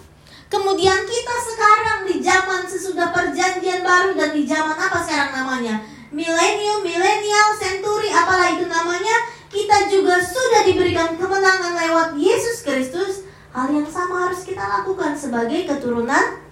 kemudian 0.46 1.04
kita 1.04 1.36
sekarang 1.42 2.00
di 2.06 2.22
zaman 2.22 2.62
sesudah 2.64 3.10
perjanjian 3.10 3.82
baru 3.82 4.14
dan 4.14 4.30
di 4.34 4.46
zaman 4.46 4.76
apa 4.76 4.98
sekarang 5.02 5.32
namanya? 5.44 5.82
Milenium, 6.14 6.86
milenial, 6.86 7.52
century, 7.58 8.08
apalah 8.14 8.54
itu 8.54 8.64
namanya, 8.70 9.26
kita 9.50 9.90
juga 9.90 10.16
sudah 10.22 10.62
diberikan 10.64 11.18
kemenangan 11.18 11.74
lewat 11.74 12.08
Yesus 12.14 12.62
Kristus 12.62 13.26
Hal 13.56 13.72
yang 13.72 13.88
sama 13.88 14.28
harus 14.28 14.44
kita 14.44 14.60
lakukan 14.60 15.16
sebagai 15.16 15.64
keturunan 15.64 16.44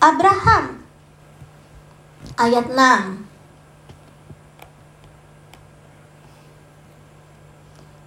Abraham. 0.00 0.80
Ayat 2.40 2.72
6. 2.72 3.21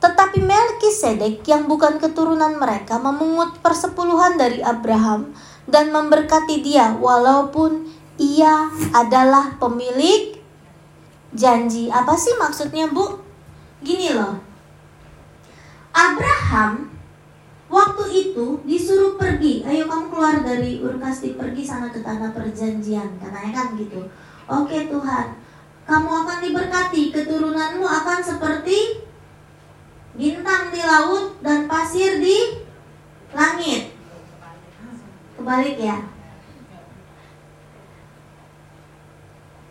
Tetapi 0.05 0.37
Melkisedek 0.37 1.41
yang 1.49 1.65
bukan 1.65 1.97
keturunan 1.97 2.61
mereka 2.61 3.01
memungut 3.01 3.57
persepuluhan 3.65 4.37
dari 4.37 4.61
Abraham 4.61 5.33
dan 5.65 5.89
memberkati 5.89 6.61
dia 6.61 6.93
walaupun 6.93 7.89
ia 8.21 8.69
adalah 8.93 9.57
pemilik 9.57 10.37
janji. 11.33 11.89
Apa 11.89 12.13
sih 12.13 12.37
maksudnya, 12.37 12.85
Bu? 12.85 13.17
Gini 13.81 14.13
loh. 14.13 14.37
Abraham 15.89 16.93
Waktu 17.65 18.05
itu 18.13 18.61
disuruh 18.61 19.17
pergi, 19.17 19.65
ayo 19.65 19.89
kamu 19.89 20.13
keluar 20.13 20.37
dari 20.45 20.85
Urkasti 20.85 21.33
pergi 21.33 21.65
sana 21.65 21.89
ke 21.89 21.97
tanah 21.97 22.29
perjanjian, 22.29 23.17
katanya 23.17 23.51
kan 23.51 23.73
gitu. 23.73 24.05
Oke 24.45 24.85
Tuhan, 24.85 25.33
kamu 25.89 26.09
akan 26.23 26.37
diberkati, 26.45 27.09
keturunanmu 27.09 27.81
akan 27.81 28.21
seperti 28.21 29.01
laut 30.95 31.35
dan 31.43 31.67
pasir 31.67 32.23
di 32.23 32.63
langit. 33.35 33.91
Kebalik 35.35 35.75
ya. 35.75 35.99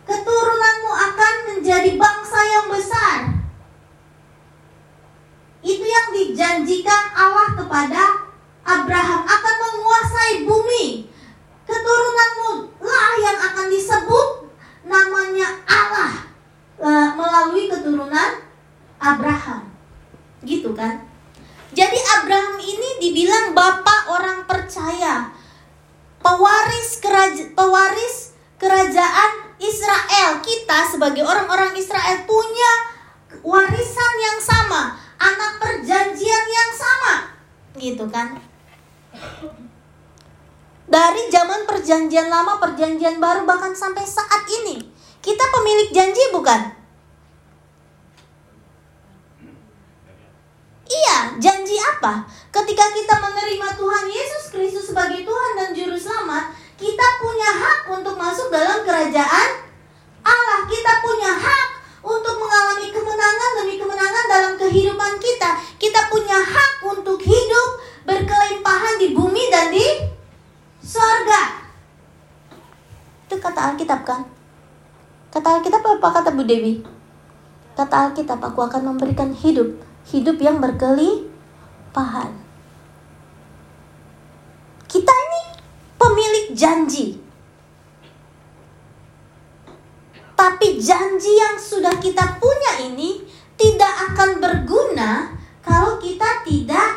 Keturunanmu 0.05 0.91
akan 0.93 1.33
menjadi 1.49 1.97
bangsa 1.97 2.39
yang 2.45 2.67
besar 2.69 3.17
itu 5.65 5.81
yang 5.81 6.13
dijanjikan 6.13 7.09
Allah 7.17 7.57
kepada 7.57 8.21
Abraham 8.61 9.25
akan 9.25 9.55
menguasai 9.65 10.45
bumi. 10.45 11.09
Keturunanmu 11.65 12.69
lahir 12.85 13.21
yang 13.25 13.39
akan 13.41 13.65
disebut 13.73 14.27
namanya 14.85 15.49
Allah 15.65 16.29
uh, 16.77 17.09
melalui 17.17 17.65
keturunan 17.65 18.45
Abraham. 19.01 19.73
Gitu 20.45 20.69
kan? 20.77 21.15
Jadi 21.75 21.99
Abraham 21.99 22.55
ini 22.63 22.89
dibilang 23.03 23.51
bapak 23.51 24.07
orang 24.07 24.47
percaya. 24.47 25.27
Pewaris 26.23 27.03
keraja, 27.03 27.51
pewaris 27.51 28.31
kerajaan 28.55 29.51
Israel. 29.59 30.39
Kita 30.39 30.87
sebagai 30.87 31.27
orang-orang 31.27 31.75
Israel 31.75 32.23
punya 32.23 32.71
warisan 33.43 34.13
yang 34.23 34.39
sama, 34.39 34.95
anak 35.19 35.59
perjanjian 35.59 36.45
yang 36.47 36.71
sama. 36.71 37.13
Gitu 37.75 38.07
kan? 38.07 38.39
Dari 40.87 41.23
zaman 41.27 41.67
perjanjian 41.67 42.31
lama, 42.31 42.55
perjanjian 42.63 43.19
baru 43.19 43.43
bahkan 43.43 43.75
sampai 43.75 44.07
saat 44.07 44.47
ini, 44.63 44.79
kita 45.19 45.43
pemilik 45.51 45.91
janji 45.91 46.23
bukan? 46.31 46.85
Iya, 50.85 51.41
janji 51.41 51.75
apa? 51.81 52.29
Ketika 52.53 52.85
kita 52.93 53.17
menerima 53.17 53.67
Tuhan 53.73 54.05
Yesus 54.05 54.43
Kristus 54.53 54.85
sebagai 54.93 55.25
Tuhan 55.25 55.51
dan 55.57 55.69
Juru 55.73 55.97
Selamat, 55.97 56.53
kita 56.77 57.07
punya 57.17 57.49
hak 57.49 57.81
untuk 57.89 58.13
masuk 58.13 58.53
dalam 58.53 58.84
kerajaan 58.95 59.49
Allah. 60.23 60.59
Kita 60.71 61.03
punya 61.03 61.35
hak 61.35 61.67
untuk 61.99 62.39
mengalami 62.39 62.87
kemenangan 62.95 63.51
demi 63.59 63.75
kemenangan 63.75 64.25
dalam 64.31 64.53
kehidupan 64.55 65.19
kita. 65.19 65.59
Kita 65.75 66.07
punya 66.07 66.39
hak 66.39 66.71
untuk 66.87 67.19
hidup 67.19 67.69
berkelimpahan 68.07 68.95
di 68.95 69.11
bumi 69.11 69.51
dan 69.51 69.67
di 69.67 69.83
sorga. 70.79 71.67
Itu 73.27 73.35
kata 73.35 73.75
Alkitab 73.75 74.07
kan? 74.07 74.23
Kata 75.27 75.59
Alkitab 75.59 75.83
apa 75.83 76.07
kata 76.15 76.31
Bu 76.31 76.47
Dewi? 76.47 76.79
Kata 77.75 78.07
Alkitab, 78.07 78.39
aku 78.39 78.63
akan 78.63 78.95
memberikan 78.95 79.35
hidup 79.35 79.75
hidup 80.07 80.37
yang 80.39 80.61
berkelimpahan. 80.61 82.31
Kita 84.85 85.11
ini 85.11 85.43
pemilik 85.99 86.47
janji. 86.55 87.25
Tapi 90.35 90.77
janji 90.77 91.31
yang 91.39 91.55
sudah 91.55 91.95
kita 91.97 92.37
punya 92.37 92.83
ini 92.83 93.23
tidak 93.55 94.11
akan 94.11 94.43
berguna 94.43 95.31
kalau 95.63 95.95
kita 95.95 96.43
tidak 96.43 96.91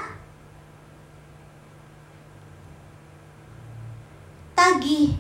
tagih. 4.59 5.15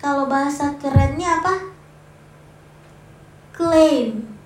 Kalau 0.00 0.24
bahasa 0.24 0.72
kerennya 0.80 1.36
apa? 1.44 1.54
Claim 3.52 4.38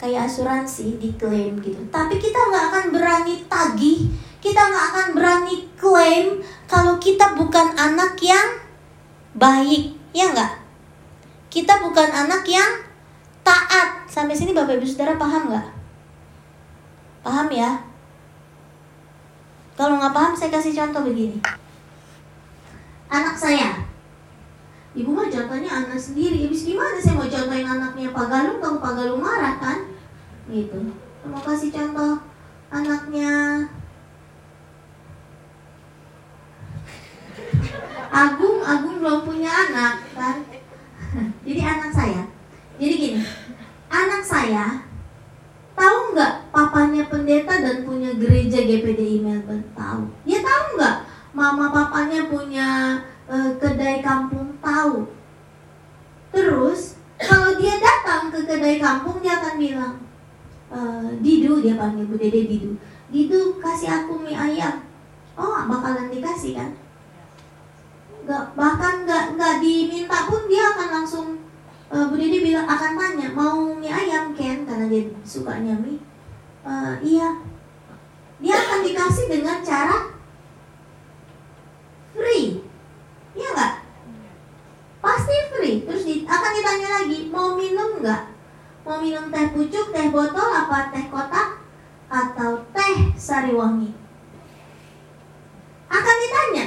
kayak 0.00 0.29
asuransi 0.40 0.96
diklaim 0.96 1.60
gitu. 1.60 1.84
Tapi 1.92 2.16
kita 2.16 2.40
nggak 2.40 2.64
akan 2.72 2.84
berani 2.96 3.44
tagih 3.44 4.08
kita 4.40 4.56
nggak 4.56 4.86
akan 4.88 5.08
berani 5.12 5.68
klaim 5.76 6.40
kalau 6.64 6.96
kita 6.96 7.36
bukan 7.36 7.76
anak 7.76 8.16
yang 8.24 8.56
baik 9.36 9.92
ya 10.16 10.32
nggak? 10.32 10.64
Kita 11.52 11.84
bukan 11.84 12.08
anak 12.08 12.40
yang 12.48 12.80
taat. 13.44 14.08
Sampai 14.08 14.32
sini 14.32 14.56
bapak 14.56 14.80
ibu 14.80 14.88
saudara 14.88 15.20
paham 15.20 15.52
nggak? 15.52 15.68
Paham 17.20 17.52
ya? 17.52 17.84
Kalau 19.76 20.00
nggak 20.00 20.16
paham 20.16 20.32
saya 20.32 20.48
kasih 20.56 20.72
contoh 20.72 21.04
begini. 21.04 21.36
Anak 23.12 23.36
saya. 23.36 23.76
Ibu 24.96 25.12
mah 25.12 25.28
contohnya 25.28 25.84
anak 25.84 26.00
sendiri. 26.00 26.48
Habis 26.48 26.64
gimana 26.64 26.96
saya 26.96 27.14
mau 27.20 27.28
contohin 27.28 27.68
anaknya 27.68 28.08
Pak 28.08 28.26
Galung? 28.32 28.58
Kalau 28.58 28.80
Pak 28.80 28.92
Galung 28.96 29.20
marah 29.20 29.60
kan? 29.60 29.99
Gitu. 30.48 30.80
Mau 31.26 31.40
kasih 31.44 31.68
contoh 31.74 32.24
anaknya. 32.72 33.66
Agung 38.10 38.58
Agung 38.64 38.96
belum 39.04 39.20
punya 39.28 39.50
anak 39.50 39.94
kan? 40.16 40.36
Jadi 41.46 41.60
anak 41.60 41.90
saya. 41.92 42.22
Jadi 42.80 42.94
gini 42.96 43.22
anak 43.90 44.22
saya 44.22 44.66
tahu 45.74 46.12
nggak 46.14 46.52
papanya 46.52 47.08
pendeta 47.08 47.58
dan 47.58 47.82
punya 47.82 48.14
gereja 48.14 48.62
GPDI 48.62 49.24
Melbourne? 49.24 49.66
Tahu. 49.74 50.02
Dia 50.28 50.40
tahu 50.44 50.64
nggak 50.78 50.96
mama 51.32 51.72
papanya 51.72 52.28
punya 52.28 53.00
uh, 53.26 53.50
kedai 53.58 54.04
kampung? 54.04 54.56
Tahu. 54.60 55.08
Terus 56.30 57.00
kalau 57.16 57.56
dia 57.58 57.80
datang 57.80 58.30
ke 58.30 58.44
kedai 58.44 58.76
kampung 58.78 59.18
dia 59.24 59.40
akan 59.40 59.54
bilang 59.56 59.94
uh, 60.70 61.10
Didu 61.18 61.60
dia 61.60 61.74
panggil 61.76 62.06
Bu 62.06 62.16
Dede 62.16 62.46
Didu. 62.46 62.78
Didu 63.10 63.58
kasih 63.58 63.90
aku 63.90 64.22
mie 64.22 64.38
ayam. 64.38 64.86
Oh 65.34 65.58
bakalan 65.66 66.08
dikasih 66.08 66.56
kan? 66.56 66.70
Nggak 68.24 68.44
bahkan 68.54 69.04
nggak 69.04 69.34
nggak 69.34 69.54
diminta 69.58 70.30
pun 70.30 70.46
dia 70.46 70.62
akan 70.70 70.88
langsung 71.02 71.26
uh, 71.90 72.06
Bu 72.08 72.14
Dede 72.16 72.40
bilang 72.40 72.66
akan 72.70 72.94
tanya 72.94 73.28
mau 73.34 73.74
mie 73.74 73.90
ayam 73.90 74.32
Ken? 74.32 74.62
Karena 74.64 74.86
dia 74.86 75.10
sukanya 75.26 75.74
mie. 75.76 75.98
Uh, 76.62 76.94
iya. 77.02 77.42
Dia 78.40 78.56
akan 78.56 78.80
dikasih 78.86 79.26
dengan 79.28 79.60
cara 79.60 80.16
free. 82.16 82.62
Iya 83.36 83.48
nggak? 83.52 83.74
Pasti 85.00 85.36
free. 85.52 85.84
Terus 85.84 86.02
di, 86.08 86.14
akan 86.24 86.50
ditanya 86.56 86.88
lagi 87.00 87.18
mau 87.28 87.52
minum 87.58 88.00
nggak 88.00 88.39
Mau 88.90 88.98
minum 88.98 89.30
teh 89.30 89.54
pucuk, 89.54 89.94
teh 89.94 90.10
botol, 90.10 90.50
apa 90.50 90.90
teh 90.90 91.06
kotak, 91.14 91.62
atau 92.10 92.58
teh 92.74 93.14
sari 93.14 93.54
wangi? 93.54 93.94
Akan 95.86 96.16
ditanya, 96.18 96.66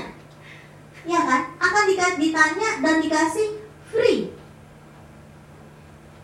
ya 1.03 1.19
kan? 1.19 1.51
Akan 1.59 1.83
ditanya 2.15 2.79
dan 2.79 3.03
dikasih 3.03 3.59
free. 3.91 4.31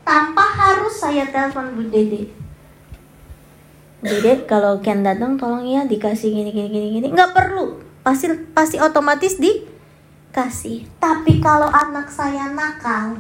Tanpa 0.07 0.47
harus 0.47 0.95
saya 0.95 1.27
telepon 1.35 1.75
Bu 1.75 1.91
Dede. 1.91 2.31
Dede 3.99 4.47
kalau 4.47 4.79
Ken 4.79 5.03
datang 5.03 5.35
tolong 5.35 5.67
ya 5.67 5.83
dikasih 5.83 6.31
gini 6.31 6.55
gini 6.55 6.71
gini 6.71 6.87
gini 6.95 7.07
nggak 7.11 7.35
perlu 7.35 7.83
pasti 7.99 8.31
pasti 8.55 8.79
otomatis 8.79 9.35
dikasih 9.35 10.87
tapi 11.03 11.43
kalau 11.43 11.67
anak 11.67 12.07
saya 12.07 12.47
nakal 12.55 13.19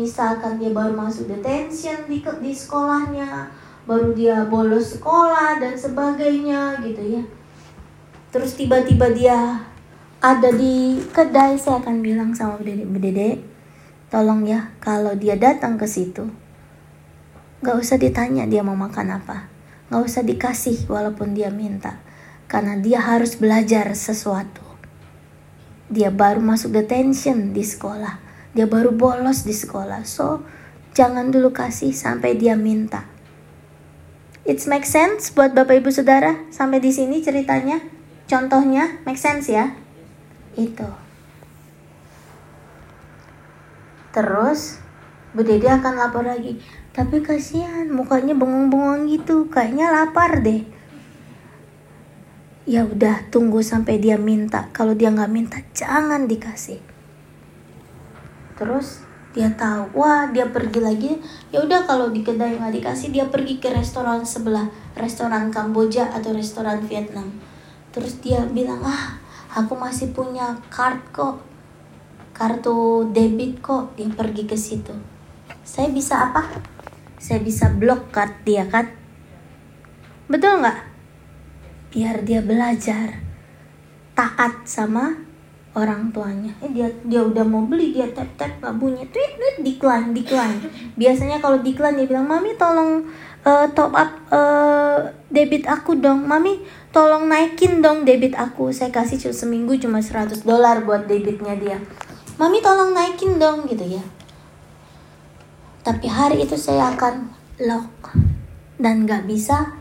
misalkan 0.00 0.56
dia 0.56 0.72
baru 0.72 0.96
masuk 0.96 1.28
detention 1.28 2.08
di 2.08 2.24
di 2.24 2.52
sekolahnya 2.56 3.52
baru 3.84 4.16
dia 4.16 4.48
bolos 4.48 4.96
sekolah 4.96 5.60
dan 5.60 5.76
sebagainya 5.76 6.80
gitu 6.80 7.20
ya. 7.20 7.22
Terus 8.32 8.56
tiba-tiba 8.56 9.12
dia 9.12 9.68
ada 10.24 10.48
di 10.48 10.96
kedai 11.12 11.60
saya 11.60 11.84
akan 11.84 12.00
bilang 12.00 12.32
sama 12.32 12.56
dede 12.64 12.88
dede 12.88 13.30
tolong 14.08 14.48
ya 14.48 14.72
kalau 14.80 15.16
dia 15.16 15.36
datang 15.36 15.80
ke 15.80 15.88
situ 15.88 16.28
nggak 17.60 17.76
usah 17.76 18.00
ditanya 18.00 18.48
dia 18.48 18.64
mau 18.64 18.78
makan 18.78 19.20
apa. 19.20 19.52
Nggak 19.92 20.02
usah 20.06 20.22
dikasih 20.24 20.88
walaupun 20.88 21.36
dia 21.36 21.52
minta 21.52 22.00
karena 22.48 22.80
dia 22.80 23.04
harus 23.04 23.36
belajar 23.36 23.92
sesuatu. 23.92 24.64
Dia 25.90 26.08
baru 26.08 26.40
masuk 26.40 26.72
detention 26.72 27.50
di 27.52 27.66
sekolah 27.66 28.29
dia 28.50 28.66
baru 28.66 28.90
bolos 28.90 29.46
di 29.46 29.54
sekolah. 29.54 30.02
So, 30.02 30.42
jangan 30.94 31.30
dulu 31.30 31.54
kasih 31.54 31.94
sampai 31.94 32.34
dia 32.34 32.58
minta. 32.58 33.06
It 34.42 34.58
make 34.66 34.88
sense 34.88 35.30
buat 35.30 35.54
Bapak 35.54 35.84
Ibu 35.84 35.90
Saudara 35.94 36.42
sampai 36.50 36.82
di 36.82 36.90
sini 36.90 37.22
ceritanya? 37.22 37.78
Contohnya 38.26 38.98
make 39.06 39.20
sense 39.20 39.46
ya? 39.46 39.78
Itu. 40.58 40.86
Terus 44.10 44.82
Bu 45.30 45.46
Dede 45.46 45.70
akan 45.70 45.94
lapor 45.94 46.26
lagi. 46.26 46.58
Tapi 46.90 47.22
kasihan 47.22 47.86
mukanya 47.86 48.34
bengong-bengong 48.34 49.06
gitu, 49.06 49.46
kayaknya 49.46 49.94
lapar 49.94 50.42
deh. 50.42 50.66
Ya 52.66 52.82
udah 52.82 53.30
tunggu 53.30 53.62
sampai 53.62 54.02
dia 54.02 54.18
minta. 54.18 54.66
Kalau 54.74 54.98
dia 54.98 55.14
nggak 55.14 55.30
minta 55.30 55.62
jangan 55.70 56.26
dikasih 56.26 56.89
terus 58.60 59.00
dia 59.32 59.48
tahu 59.56 59.96
wah 59.96 60.28
dia 60.28 60.44
pergi 60.50 60.80
lagi. 60.82 61.12
Ya 61.48 61.62
udah 61.62 61.86
kalau 61.88 62.12
di 62.12 62.20
kedai 62.20 62.58
nggak 62.60 62.82
dikasih 62.82 63.14
dia 63.14 63.24
pergi 63.30 63.62
ke 63.62 63.72
restoran 63.72 64.26
sebelah 64.26 64.68
restoran 64.98 65.48
Kamboja 65.48 66.12
atau 66.12 66.36
restoran 66.36 66.82
Vietnam. 66.84 67.30
Terus 67.94 68.20
dia 68.20 68.42
bilang 68.50 68.82
ah 68.84 69.16
aku 69.54 69.78
masih 69.78 70.12
punya 70.12 70.58
card 70.68 71.00
kok 71.14 71.40
kartu 72.34 73.06
debit 73.14 73.62
kok. 73.62 73.94
Dia 73.94 74.10
pergi 74.10 74.44
ke 74.44 74.58
situ. 74.58 74.92
Saya 75.62 75.88
bisa 75.94 76.30
apa? 76.30 76.50
Saya 77.22 77.38
bisa 77.38 77.70
blok 77.70 78.10
card 78.10 78.42
dia 78.42 78.66
kan? 78.66 78.90
Betul 80.26 80.58
nggak? 80.58 80.78
Biar 81.94 82.22
dia 82.26 82.42
belajar 82.42 83.22
taat 84.18 84.66
sama 84.66 85.29
orang 85.74 86.10
tuanya. 86.10 86.50
Eh 86.58 86.70
dia 86.74 86.90
dia 87.06 87.22
udah 87.22 87.46
mau 87.46 87.62
beli 87.62 87.94
dia 87.94 88.10
tap 88.10 88.26
tap 88.34 88.50
nggak 88.58 88.74
bunyi, 88.76 89.06
tweet 89.06 89.38
tweet 89.38 89.56
decline 89.62 90.10
decline. 90.10 90.58
Biasanya 90.98 91.38
kalau 91.38 91.62
decline 91.62 91.94
dia 92.02 92.06
bilang 92.10 92.26
mami 92.26 92.58
tolong 92.58 93.06
uh, 93.46 93.66
top 93.70 93.94
up 93.94 94.10
uh, 94.34 95.14
debit 95.30 95.70
aku 95.70 95.94
dong, 95.98 96.26
mami 96.26 96.58
tolong 96.90 97.30
naikin 97.30 97.78
dong 97.78 98.02
debit 98.02 98.34
aku. 98.34 98.74
Saya 98.74 98.90
kasih 98.90 99.18
cuma 99.22 99.34
seminggu 99.34 99.72
cuma 99.78 99.98
100 100.02 100.42
dolar 100.42 100.82
buat 100.82 101.06
debitnya 101.06 101.54
dia. 101.54 101.78
Mami 102.34 102.58
tolong 102.58 102.90
naikin 102.90 103.38
dong 103.38 103.70
gitu 103.70 103.86
ya. 103.86 104.02
Tapi 105.86 106.06
hari 106.10 106.44
itu 106.44 106.58
saya 106.58 106.92
akan 106.92 107.30
lock 107.62 108.16
dan 108.80 109.04
nggak 109.04 109.28
bisa 109.28 109.76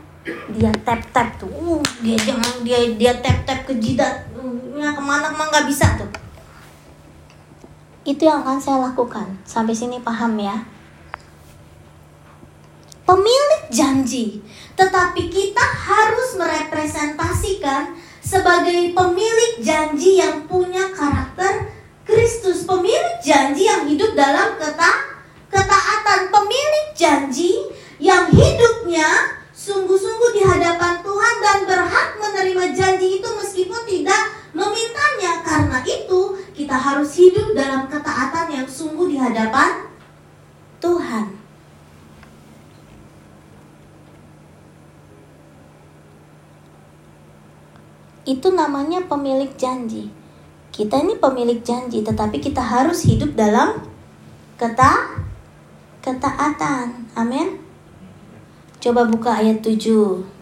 dia 0.52 0.70
tap 0.84 1.02
tap 1.16 1.40
tuh 1.40 1.50
uh, 1.50 1.82
dia 2.04 2.20
jangan 2.20 2.62
dia 2.62 2.78
dia 3.00 3.14
tap 3.24 3.48
tap 3.48 3.66
ke 3.66 3.74
jidat 3.80 4.29
ya 4.80 4.96
ke 4.96 5.04
mana 5.04 5.28
ke 5.28 5.36
mana 5.36 5.52
nggak 5.52 5.68
bisa 5.68 5.86
tuh. 6.00 6.08
Itu 8.08 8.24
yang 8.24 8.48
akan 8.48 8.58
saya 8.58 8.80
lakukan. 8.90 9.28
Sampai 9.44 9.76
sini 9.76 10.00
paham 10.00 10.40
ya? 10.40 10.56
Pemilik 13.04 13.64
janji. 13.68 14.40
Tetapi 14.80 15.28
kita 15.28 15.66
harus 15.66 16.40
merepresentasikan 16.40 17.92
sebagai 18.24 18.96
pemilik 18.96 19.54
janji 19.60 20.24
yang 20.24 20.48
punya 20.48 20.88
karakter 20.96 21.68
Kristus. 22.08 22.64
Pemilik 22.64 23.20
janji 23.20 23.68
yang 23.68 23.84
hidup 23.84 24.16
dalam 24.16 24.56
keta 24.56 24.92
ketaatan. 25.52 26.32
Pemilik 26.32 26.88
janji 26.96 27.68
yang 28.00 28.32
hidupnya 28.32 29.36
sungguh-sungguh 29.52 30.32
di 30.40 30.42
hadapan 30.48 31.04
Tuhan 31.04 31.36
dan 31.44 31.58
berhak 31.68 32.08
menerima 32.16 32.66
janji 32.72 33.20
itu 33.20 33.28
meskipun 33.28 33.84
tidak 33.84 34.39
memintanya. 34.60 35.40
Karena 35.40 35.80
itu, 35.88 36.36
kita 36.52 36.76
harus 36.76 37.16
hidup 37.16 37.56
dalam 37.56 37.88
ketaatan 37.88 38.52
yang 38.52 38.68
sungguh 38.68 39.08
di 39.08 39.16
hadapan 39.16 39.88
Tuhan. 40.84 41.40
Itu 48.28 48.54
namanya 48.54 49.08
pemilik 49.10 49.50
janji. 49.58 50.12
Kita 50.70 51.02
ini 51.02 51.18
pemilik 51.18 51.64
janji, 51.66 52.06
tetapi 52.06 52.38
kita 52.38 52.62
harus 52.62 53.08
hidup 53.08 53.34
dalam 53.34 53.82
keta 54.60 55.24
ketaatan. 56.06 57.10
Amin. 57.18 57.58
Coba 58.80 59.04
buka 59.10 59.42
ayat 59.44 59.60
7. 59.66 60.39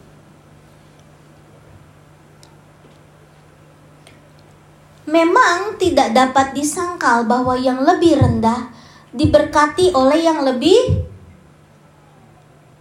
Memang 5.08 5.80
tidak 5.80 6.12
dapat 6.12 6.52
disangkal 6.52 7.24
bahwa 7.24 7.56
yang 7.56 7.80
lebih 7.80 8.20
rendah 8.20 8.67
diberkati 9.15 9.96
oleh 9.96 10.20
yang 10.20 10.43
lebih 10.43 11.08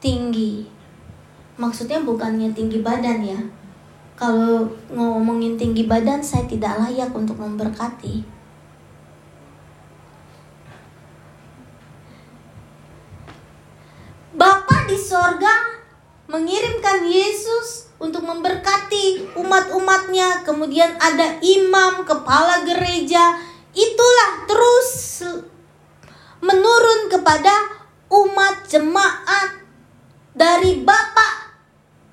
tinggi. 0.03 0.67
Maksudnya 1.55 2.03
bukannya 2.03 2.51
tinggi 2.51 2.83
badan 2.83 3.23
ya. 3.23 3.41
Kalau 4.19 4.67
ngomongin 4.91 5.55
tinggi 5.55 5.87
badan 5.87 6.19
saya 6.19 6.51
tidak 6.51 6.75
layak 6.83 7.15
untuk 7.15 7.39
memberkati. 7.39 8.27
Bapa 14.37 14.85
di 14.91 14.99
sorga 14.99 15.66
mengirimkan 16.27 17.07
Yesus 17.07 17.91
untuk 18.03 18.23
memberkati 18.27 19.35
umat-umatnya. 19.39 20.43
Kemudian 20.43 20.99
ada 20.99 21.39
imam, 21.43 22.03
kepala 22.03 22.67
gereja. 22.67 23.39
Itulah 23.77 24.31
terus 24.49 25.23
menurun 26.41 27.09
kepada 27.11 27.53
umat 28.13 28.69
jemaat 28.69 29.65
dari 30.37 30.85
bapak, 30.85 31.35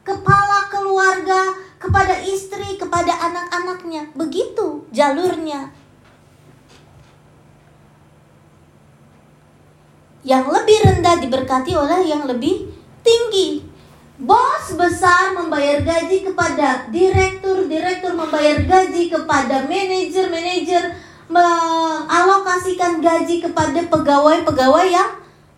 kepala 0.08 0.71
keluarga, 0.71 1.54
kepada 1.84 2.15
istri, 2.23 2.80
kepada 2.80 3.12
anak-anaknya. 3.12 4.15
Begitu 4.15 4.88
jalurnya. 4.95 5.76
Yang 10.23 10.45
lebih 10.56 10.78
rendah 10.88 11.19
diberkati 11.19 11.76
oleh 11.76 12.08
yang 12.08 12.23
lebih 12.23 12.71
tinggi. 13.04 13.73
Bos 14.24 14.72
besar 14.80 15.36
membayar 15.36 15.84
gaji 15.84 16.24
kepada 16.24 16.88
direktur, 16.88 17.68
direktur 17.68 18.16
membayar 18.16 18.56
gaji 18.64 19.12
kepada 19.12 19.68
manajer, 19.68 20.32
manajer 20.32 20.96
mengalokasikan 21.28 23.04
gaji 23.04 23.44
kepada 23.44 23.84
pegawai-pegawai 23.92 24.88
yang 24.88 25.12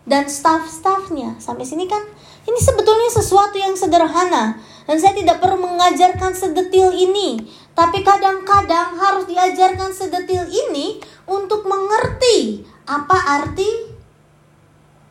dan 0.10 0.26
staff-staffnya. 0.26 1.38
Sampai 1.38 1.62
sini 1.62 1.86
kan 1.86 2.02
ini 2.50 2.58
sebetulnya 2.58 3.14
sesuatu 3.14 3.54
yang 3.54 3.78
sederhana 3.78 4.58
dan 4.90 4.98
saya 4.98 5.14
tidak 5.14 5.38
perlu 5.42 5.62
mengajarkan 5.62 6.34
sedetil 6.34 6.90
ini. 6.90 7.46
Tapi 7.78 8.02
kadang-kadang 8.02 8.98
harus 8.98 9.30
diajarkan 9.30 9.94
sedetil 9.94 10.42
ini 10.50 10.98
untuk 11.30 11.70
mengerti 11.70 12.66
apa 12.90 13.42
arti 13.42 13.94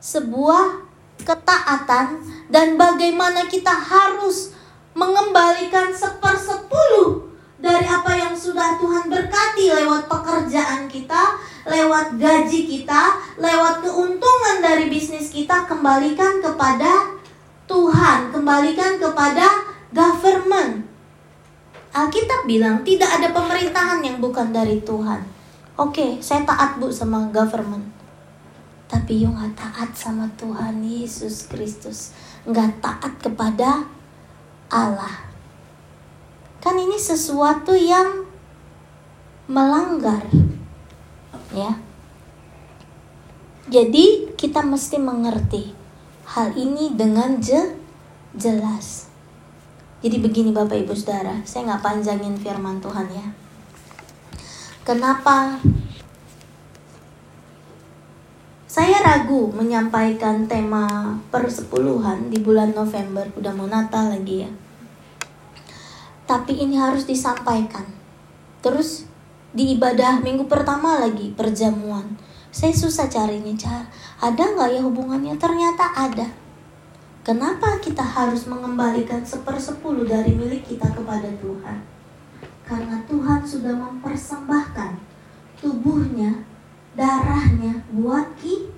sebuah 0.03 0.84
ketaatan 1.23 2.21
dan 2.51 2.75
bagaimana 2.75 3.47
kita 3.47 3.71
harus 3.71 4.55
mengembalikan 4.95 5.91
sepersepuluh 5.91 7.31
dari 7.59 7.87
apa 7.89 8.13
yang 8.13 8.35
sudah 8.37 8.77
Tuhan 8.77 9.09
berkati 9.09 9.73
lewat 9.73 10.05
pekerjaan 10.11 10.85
kita, 10.91 11.39
lewat 11.65 12.21
gaji 12.21 12.61
kita, 12.69 13.19
lewat 13.41 13.81
keuntungan 13.81 14.57
dari 14.61 14.93
bisnis 14.93 15.33
kita, 15.33 15.65
kembalikan 15.65 16.45
kepada 16.45 17.17
Tuhan, 17.65 18.35
kembalikan 18.35 19.01
kepada 19.01 19.65
government. 19.95 20.85
Alkitab 21.95 22.45
bilang 22.45 22.83
tidak 22.83 23.09
ada 23.17 23.31
pemerintahan 23.31 24.03
yang 24.03 24.19
bukan 24.19 24.51
dari 24.51 24.83
Tuhan. 24.83 25.25
Oke, 25.79 26.19
saya 26.21 26.43
taat 26.43 26.77
bu 26.79 26.91
sama 26.91 27.31
government 27.31 27.94
tapi 28.95 29.27
you 29.27 29.31
nggak 29.35 29.59
taat 29.59 29.91
sama 29.99 30.31
Tuhan 30.39 30.79
Yesus 30.87 31.51
Kristus. 31.51 32.15
Nggak 32.47 32.79
taat 32.79 33.19
kepada 33.19 33.91
Allah. 34.71 35.27
Kan 36.63 36.79
ini 36.79 36.95
sesuatu 36.95 37.75
yang 37.75 38.23
melanggar 39.51 40.23
ya. 41.51 41.75
Jadi 43.67 44.31
kita 44.39 44.63
mesti 44.63 45.03
mengerti 45.03 45.75
hal 46.31 46.55
ini 46.55 46.95
dengan 46.95 47.43
je 47.43 47.75
jelas. 48.39 49.11
Jadi 50.07 50.23
begini 50.23 50.55
Bapak 50.55 50.87
Ibu 50.87 50.95
Saudara 50.95 51.43
saya 51.43 51.67
nggak 51.75 51.83
panjangin 51.83 52.39
firman 52.39 52.79
Tuhan 52.79 53.11
ya. 53.11 53.27
Kenapa 54.87 55.59
saya 58.75 58.99
ragu 59.07 59.55
menyampaikan 59.55 60.51
tema 60.51 61.15
persepuluhan 61.31 62.27
di 62.27 62.43
bulan 62.43 62.75
November, 62.75 63.23
udah 63.39 63.55
mau 63.55 63.71
Natal 63.71 64.11
lagi 64.11 64.43
ya. 64.43 64.51
Tapi 66.27 66.59
ini 66.59 66.75
harus 66.75 67.07
disampaikan. 67.07 67.87
Terus 68.59 69.07
di 69.55 69.79
ibadah 69.79 70.19
minggu 70.19 70.51
pertama 70.51 70.99
lagi 70.99 71.31
perjamuan. 71.39 72.19
Saya 72.51 72.75
susah 72.75 73.07
carinya 73.07 73.55
cara. 73.55 73.87
Ada 74.19 74.43
nggak 74.43 74.71
ya 74.75 74.83
hubungannya? 74.83 75.39
Ternyata 75.39 75.95
ada. 75.95 76.27
Kenapa 77.23 77.79
kita 77.79 78.03
harus 78.03 78.51
mengembalikan 78.51 79.23
sepersepuluh 79.23 80.03
dari 80.03 80.35
milik 80.35 80.67
kita 80.67 80.91
kepada 80.91 81.31
Tuhan? 81.39 81.79
Karena 82.67 82.99
Tuhan 83.07 83.39
sudah 83.47 83.71
mempersembahkan 83.71 84.99
tubuhnya 85.63 86.54
darahnya 86.95 87.83
buat 87.91 88.35
ki 88.39 88.71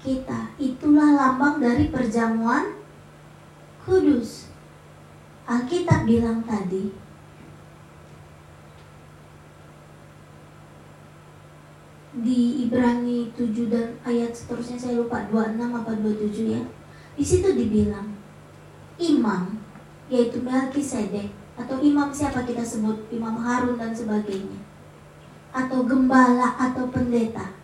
kita. 0.00 0.56
Itulah 0.56 1.16
lambang 1.16 1.60
dari 1.60 1.88
perjamuan 1.92 2.76
kudus. 3.84 4.50
Alkitab 5.46 6.02
bilang 6.02 6.42
tadi, 6.42 6.90
di 12.16 12.66
Ibrani 12.66 13.30
7 13.30 13.70
dan 13.70 13.94
ayat 14.02 14.34
seterusnya 14.34 14.74
saya 14.74 14.98
lupa 14.98 15.22
26 15.30 15.60
apa 15.62 15.92
27 16.02 16.56
ya. 16.56 16.62
Di 17.14 17.24
situ 17.24 17.54
dibilang 17.54 18.10
imam 18.98 19.60
yaitu 20.10 20.42
Melkisedek 20.42 21.30
atau 21.56 21.76
imam 21.80 22.12
siapa 22.12 22.44
kita 22.44 22.62
sebut 22.62 23.08
Imam 23.08 23.36
Harun 23.40 23.80
dan 23.80 23.90
sebagainya 23.90 24.65
atau 25.56 25.88
gembala 25.88 26.52
atau 26.60 26.84
pendeta. 26.92 27.56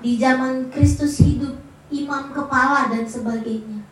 Di 0.00 0.16
zaman 0.16 0.72
Kristus 0.72 1.20
hidup, 1.20 1.60
imam 1.92 2.32
kepala 2.32 2.88
dan 2.88 3.04
sebagainya. 3.04 3.84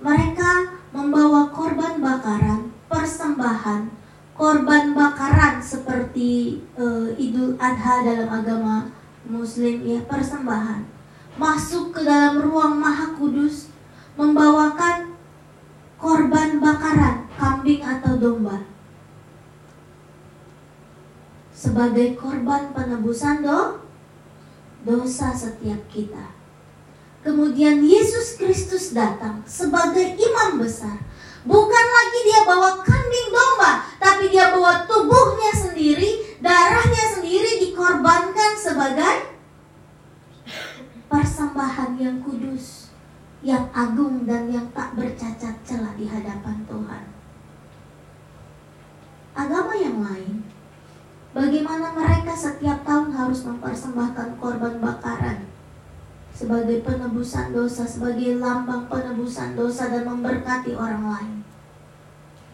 Mereka 0.00 0.80
membawa 0.96 1.52
korban 1.52 2.00
bakaran, 2.00 2.72
persembahan, 2.88 3.92
korban 4.32 4.96
bakaran 4.96 5.60
seperti 5.60 6.62
uh, 6.78 7.12
Idul 7.20 7.60
Adha 7.60 8.06
dalam 8.06 8.30
agama 8.30 8.88
Muslim 9.28 9.84
ya 9.84 10.00
persembahan 10.08 10.86
masuk 11.36 11.94
ke 11.94 12.00
dalam 12.06 12.40
ruang 12.40 12.78
Maha 12.78 13.12
Kudus 13.18 13.70
membawakan 14.14 15.14
korban 15.98 16.62
bakaran 16.62 17.26
kambing 17.34 17.82
atau 17.82 18.14
domba 18.18 18.62
sebagai 21.58 22.14
korban 22.14 22.70
penebusan 22.70 23.42
do 23.42 23.82
dosa 24.86 25.34
setiap 25.34 25.82
kita. 25.90 26.30
Kemudian 27.26 27.82
Yesus 27.82 28.38
Kristus 28.38 28.94
datang 28.94 29.42
sebagai 29.42 30.14
imam 30.14 30.62
besar 30.62 31.02
Bukan 31.48 31.86
lagi 31.88 32.20
dia 32.28 32.44
bawa 32.44 32.82
kambing 32.84 33.28
domba, 33.32 33.86
tapi 33.96 34.28
dia 34.28 34.50
bawa 34.50 34.84
tubuhnya 34.84 35.54
sendiri, 35.54 36.36
darahnya 36.44 37.04
sendiri 37.16 37.62
dikorbankan 37.64 38.52
sebagai 38.58 39.38
persembahan 41.06 41.96
yang 41.96 42.20
kudus, 42.20 42.92
yang 43.40 43.70
agung 43.70 44.28
dan 44.28 44.50
yang 44.52 44.68
tak 44.76 44.92
bercacat 44.92 45.56
celah 45.62 45.96
di 45.96 46.04
hadapan 46.04 46.60
Tuhan. 46.68 47.04
Agama 49.38 49.72
yang 49.78 50.02
lain, 50.02 50.42
bagaimana 51.36 51.92
mereka 51.92 52.32
setiap 52.32 52.84
tahun 52.84 53.12
harus 53.12 53.44
mempersembahkan 53.44 54.40
korban 54.40 54.80
bakaran 54.80 55.48
sebagai 56.38 56.86
penebusan 56.86 57.50
dosa, 57.50 57.82
sebagai 57.82 58.38
lambang 58.38 58.86
penebusan 58.86 59.58
dosa 59.58 59.90
dan 59.90 60.06
memberkati 60.06 60.70
orang 60.78 61.04
lain 61.10 61.34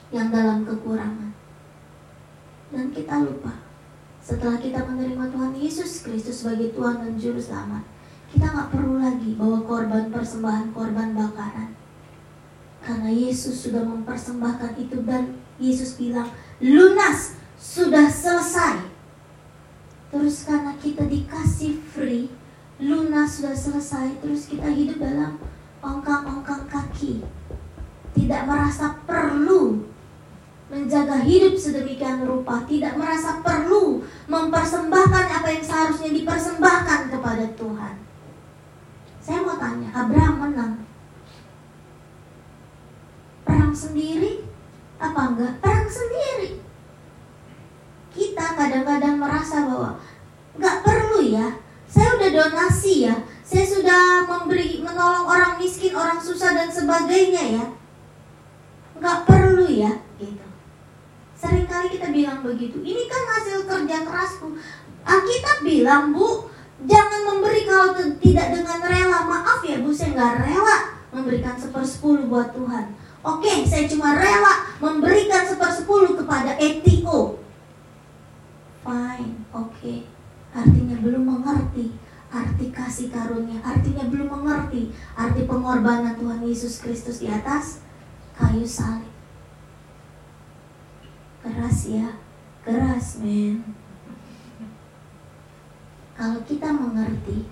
yang 0.08 0.32
dalam 0.32 0.64
kekurangan. 0.64 1.36
Dan 2.72 2.88
kita 2.90 3.20
lupa, 3.20 3.60
setelah 4.24 4.56
kita 4.56 4.80
menerima 4.88 5.28
Tuhan 5.28 5.52
Yesus 5.52 6.00
Kristus 6.00 6.40
sebagai 6.40 6.72
Tuhan 6.72 7.04
dan 7.04 7.14
Juru 7.20 7.36
Selamat, 7.36 7.84
kita 8.32 8.50
nggak 8.50 8.72
perlu 8.72 8.98
lagi 8.98 9.36
bawa 9.36 9.60
korban 9.62 10.08
persembahan 10.08 10.72
korban 10.72 11.12
bakaran. 11.12 11.76
Karena 12.80 13.12
Yesus 13.12 13.68
sudah 13.68 13.84
mempersembahkan 13.84 14.80
itu 14.80 15.04
dan 15.04 15.36
Yesus 15.60 16.00
bilang, 16.00 16.32
lunas, 16.58 17.36
sudah 17.58 18.06
selesai. 18.10 18.86
Terus 20.14 20.46
karena 20.46 20.72
kita 20.78 21.10
dikasih 21.10 21.82
free, 21.90 22.30
lunas 22.78 23.42
sudah 23.42 23.54
selesai 23.54 24.22
terus 24.22 24.46
kita 24.46 24.70
hidup 24.70 25.02
dalam 25.02 25.42
ongkang-ongkang 25.82 26.70
kaki. 26.70 27.22
Tidak 28.14 28.42
merasa 28.46 28.94
perlu 29.02 29.82
menjaga 30.70 31.20
hidup 31.22 31.54
sedemikian 31.60 32.24
rupa 32.24 32.64
tidak 32.64 32.96
merasa 32.96 33.42
perlu 33.44 34.00
mempersembahkan 34.26 35.26
apa 35.42 35.48
yang 35.50 35.64
seharusnya 35.66 36.10
dipersembahkan 36.14 37.00
kepada 37.12 37.46
Tuhan. 37.52 37.94
Saya 39.20 39.38
mau 39.44 39.58
tanya 39.60 39.90
Abraham 39.92 40.36
menang. 40.40 40.74
Perang 43.44 43.74
sendiri 43.76 44.46
apa 44.96 45.20
enggak? 45.30 45.52
Perang 45.60 45.88
sendiri 45.90 46.63
kita 48.14 48.54
kadang-kadang 48.54 49.18
merasa 49.18 49.66
bahwa 49.66 49.98
nggak 50.54 50.76
perlu 50.86 51.20
ya. 51.26 51.58
Saya 51.90 52.14
udah 52.18 52.30
donasi 52.30 53.10
ya. 53.10 53.14
Saya 53.44 53.66
sudah 53.66 54.24
memberi 54.26 54.80
menolong 54.80 55.26
orang 55.26 55.58
miskin 55.60 55.92
orang 55.94 56.18
susah 56.22 56.54
dan 56.54 56.70
sebagainya 56.70 57.60
ya. 57.60 57.64
Nggak 58.98 59.18
perlu 59.26 59.66
ya 59.68 59.92
gitu. 60.16 60.46
Seringkali 61.34 61.92
kita 61.92 62.08
bilang 62.14 62.40
begitu 62.40 62.80
ini 62.80 63.04
kan 63.10 63.22
hasil 63.36 63.66
kerja 63.66 64.06
kerasku. 64.06 64.54
Alkitab 65.04 65.60
bilang 65.66 66.14
bu 66.14 66.48
jangan 66.88 67.20
memberi 67.34 67.68
kalau 67.68 67.92
tidak 67.98 68.46
dengan 68.54 68.78
rela. 68.80 69.18
Maaf 69.28 69.60
ya 69.66 69.82
bu 69.82 69.90
saya 69.92 70.14
nggak 70.14 70.34
rela 70.48 70.78
memberikan 71.14 71.54
sepersepuluh 71.58 72.26
buat 72.26 72.50
Tuhan. 72.54 72.94
Oke, 73.24 73.64
saya 73.64 73.88
cuma 73.88 74.18
rela 74.18 74.68
memberikan 74.82 75.46
sepersepuluh 75.48 76.12
kepada 76.18 76.58
etiko. 76.60 77.43
Fine, 79.14 79.46
oke. 79.54 79.70
Okay 79.78 79.98
artinya 80.54 80.96
belum 81.02 81.22
mengerti 81.26 81.98
arti 82.30 82.70
kasih 82.70 83.10
karunia, 83.10 83.58
artinya 83.62 84.06
belum 84.06 84.30
mengerti 84.30 84.94
arti 85.18 85.46
pengorbanan 85.46 86.18
Tuhan 86.18 86.42
Yesus 86.46 86.82
Kristus 86.82 87.22
di 87.22 87.30
atas 87.30 87.82
kayu 88.38 88.66
salib. 88.66 89.10
Keras 91.42 91.78
ya, 91.90 92.08
keras 92.64 93.20
men. 93.20 93.62
Kalau 96.14 96.40
kita 96.46 96.70
mengerti, 96.70 97.50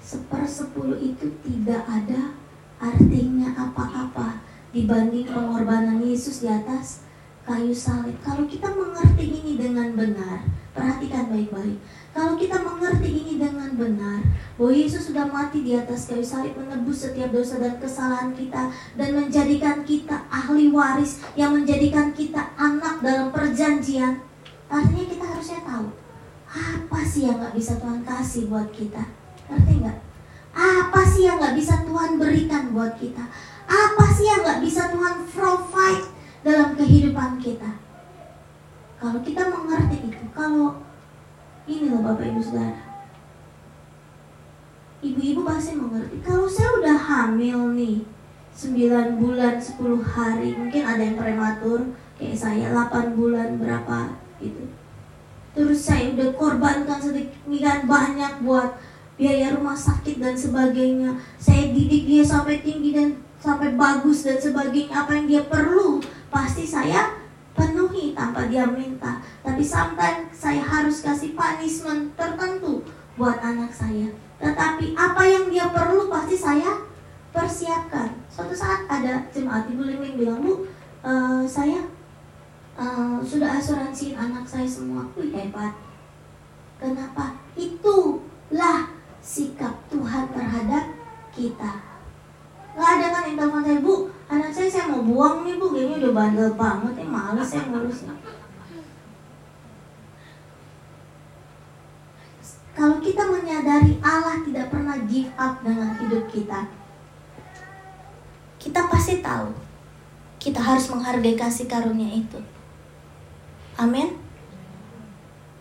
sepersepuluh 0.00 0.96
itu 1.00 1.28
tidak 1.44 1.84
ada 1.84 2.36
artinya 2.76 3.52
apa-apa 3.56 4.44
dibanding 4.72 5.28
pengorbanan 5.28 6.04
Yesus 6.04 6.44
di 6.44 6.48
atas 6.48 7.05
kayu 7.46 7.70
salib. 7.70 8.18
Kalau 8.26 8.42
kita 8.50 8.66
mengerti 8.74 9.24
ini 9.30 9.54
dengan 9.54 9.94
benar, 9.94 10.42
perhatikan 10.74 11.30
baik-baik. 11.30 11.78
Kalau 12.10 12.34
kita 12.34 12.58
mengerti 12.58 13.08
ini 13.22 13.38
dengan 13.38 13.70
benar, 13.78 14.20
bahwa 14.58 14.72
Yesus 14.74 15.08
sudah 15.08 15.30
mati 15.30 15.62
di 15.62 15.78
atas 15.78 16.10
kayu 16.10 16.26
salib 16.26 16.58
menebus 16.58 17.06
setiap 17.06 17.30
dosa 17.30 17.62
dan 17.62 17.78
kesalahan 17.78 18.34
kita 18.34 18.74
dan 18.98 19.08
menjadikan 19.14 19.86
kita 19.86 20.26
ahli 20.26 20.74
waris 20.74 21.22
yang 21.38 21.54
menjadikan 21.54 22.10
kita 22.10 22.50
anak 22.58 22.98
dalam 23.00 23.30
perjanjian. 23.30 24.18
Artinya 24.66 25.06
kita 25.06 25.24
harusnya 25.24 25.62
tahu 25.62 25.86
apa 26.50 27.00
sih 27.06 27.30
yang 27.30 27.38
nggak 27.38 27.54
bisa 27.54 27.78
Tuhan 27.78 28.02
kasih 28.02 28.50
buat 28.50 28.68
kita. 28.74 29.02
Ngerti 29.46 29.72
nggak? 29.86 29.98
Apa 30.56 31.00
sih 31.04 31.28
yang 31.28 31.38
nggak 31.38 31.54
bisa 31.54 31.84
Tuhan 31.84 32.16
berikan 32.16 32.72
buat 32.72 32.96
kita? 32.96 33.22
Apa 33.66 34.04
sih 34.16 34.26
yang 34.26 34.40
nggak 34.40 34.62
bisa 34.64 34.88
Tuhan 34.88 35.14
provide 35.28 36.15
dalam 36.46 36.78
kehidupan 36.78 37.42
kita? 37.42 37.82
Kalau 39.02 39.18
kita 39.26 39.42
mengerti 39.50 40.06
itu, 40.06 40.24
kalau 40.30 40.78
ini 41.66 41.90
loh 41.90 42.06
Bapak 42.06 42.30
Ibu 42.30 42.40
Saudara. 42.40 42.86
Ibu-ibu 45.02 45.42
pasti 45.42 45.74
mengerti. 45.74 46.22
Kalau 46.22 46.46
saya 46.46 46.70
udah 46.80 46.96
hamil 46.96 47.74
nih, 47.74 48.06
9 48.56 49.20
bulan 49.20 49.60
10 49.60 50.00
hari, 50.00 50.56
mungkin 50.56 50.82
ada 50.86 51.02
yang 51.02 51.20
prematur, 51.20 51.92
kayak 52.16 52.38
saya 52.38 52.72
8 52.72 53.12
bulan 53.12 53.60
berapa 53.60 54.16
gitu. 54.40 54.64
Terus 55.52 55.78
saya 55.84 56.16
udah 56.16 56.32
korbankan 56.32 56.96
sedemikian 56.96 57.84
banyak 57.84 58.40
buat 58.40 58.80
biaya 59.20 59.52
rumah 59.56 59.76
sakit 59.76 60.20
dan 60.20 60.36
sebagainya. 60.36 61.20
Saya 61.36 61.72
didik 61.72 62.08
dia 62.08 62.24
sampai 62.24 62.64
tinggi 62.64 62.96
dan 62.96 63.20
sampai 63.36 63.76
bagus 63.76 64.24
dan 64.24 64.40
sebagainya. 64.40 64.92
Apa 64.92 65.16
yang 65.16 65.26
dia 65.28 65.42
perlu, 65.44 66.00
pasti 66.28 66.64
saya 66.66 67.16
penuhi 67.56 68.12
tanpa 68.12 68.46
dia 68.46 68.68
minta. 68.68 69.18
Tapi 69.40 69.64
sampai 69.64 70.28
saya 70.30 70.60
harus 70.60 71.00
kasih 71.00 71.32
punishment 71.32 72.12
tertentu 72.14 72.84
buat 73.16 73.40
anak 73.40 73.72
saya. 73.72 74.12
Tetapi 74.36 74.92
apa 74.92 75.22
yang 75.24 75.48
dia 75.48 75.72
perlu 75.72 76.12
pasti 76.12 76.36
saya 76.36 76.84
persiapkan. 77.32 78.12
Suatu 78.28 78.52
saat 78.52 78.84
ada 78.84 79.24
jemaat 79.32 79.68
ibu 79.72 79.84
Liming 79.84 80.20
bilang, 80.20 80.44
Bu, 80.44 80.68
uh, 81.00 81.44
saya 81.48 81.80
uh, 82.76 83.20
sudah 83.24 83.56
asuransi 83.56 84.12
anak 84.12 84.44
saya 84.44 84.68
semua. 84.68 85.08
Wih 85.16 85.32
hebat. 85.32 85.72
Kenapa? 86.76 87.40
Itulah 87.56 88.92
sikap 89.24 89.72
Tuhan 89.88 90.28
terhadap 90.28 90.84
kita. 91.32 91.72
Gak 92.76 92.90
ada 93.00 93.06
kan 93.08 93.22
yang 93.24 93.36
telepon 93.40 93.64
saya, 93.64 93.80
Bu, 93.80 93.94
anak 94.26 94.50
saya 94.50 94.68
saya 94.70 94.86
mau 94.90 95.02
buang 95.06 95.46
nih 95.46 95.54
bu. 95.58 95.70
Kayaknya 95.70 95.96
udah 96.02 96.12
bandel 96.12 96.50
banget. 96.58 96.94
Ya 96.98 97.06
males 97.06 97.46
saya 97.46 97.64
ngurusnya 97.70 98.14
kalau 102.76 103.00
kita 103.00 103.24
menyadari 103.24 103.96
Allah 104.04 104.44
tidak 104.44 104.68
pernah 104.68 105.00
give 105.08 105.32
up 105.40 105.64
dengan 105.64 105.96
hidup 105.96 106.28
kita 106.28 106.68
kita 108.60 108.84
pasti 108.92 109.24
tahu 109.24 109.48
kita 110.36 110.60
harus 110.60 110.92
menghargai 110.92 111.34
kasih 111.34 111.66
karunia 111.66 112.22
itu. 112.22 112.38
Amin. 113.80 114.14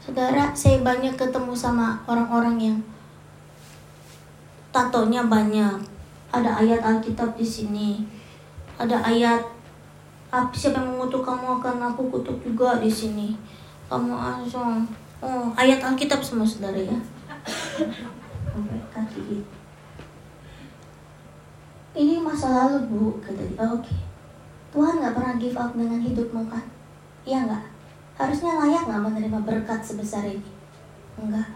Saudara 0.04 0.54
saya 0.54 0.84
banyak 0.84 1.18
ketemu 1.18 1.56
sama 1.58 2.04
orang-orang 2.06 2.58
yang 2.62 2.78
tatonya 4.70 5.26
banyak. 5.26 5.82
Ada 6.30 6.62
ayat 6.62 6.84
Alkitab 6.84 7.34
di 7.40 7.48
sini 7.48 7.90
ada 8.76 8.98
ayat 9.04 9.42
siapa 10.52 10.84
yang 10.84 10.96
mengutuk 10.96 11.24
kamu 11.24 11.60
akan 11.64 11.96
aku 11.96 12.12
kutuk 12.12 12.38
juga 12.44 12.80
di 12.84 12.92
sini 12.92 13.36
kamu 13.88 14.12
langsung 14.12 14.84
oh 15.24 15.48
ayat 15.56 15.80
Alkitab 15.80 16.20
semua 16.20 16.44
saudara 16.44 16.76
ya 16.76 17.00
kaki 18.92 19.20
gitu 19.32 19.56
ini 21.96 22.20
masa 22.20 22.52
lalu 22.52 22.92
bu 22.92 23.02
kata 23.24 23.40
dia 23.40 23.64
oh, 23.64 23.80
oke 23.80 23.88
okay. 23.88 24.00
Tuhan 24.76 25.00
nggak 25.00 25.16
pernah 25.16 25.36
give 25.40 25.56
up 25.56 25.72
dengan 25.72 26.04
hidupmu 26.04 26.44
kan 26.52 26.66
iya 27.24 27.48
nggak 27.48 27.76
harusnya 28.16 28.56
layak 28.64 28.88
nggak 28.88 29.04
menerima 29.04 29.40
berkat 29.44 29.80
sebesar 29.84 30.24
ini? 30.24 30.52
Enggak. 31.20 31.48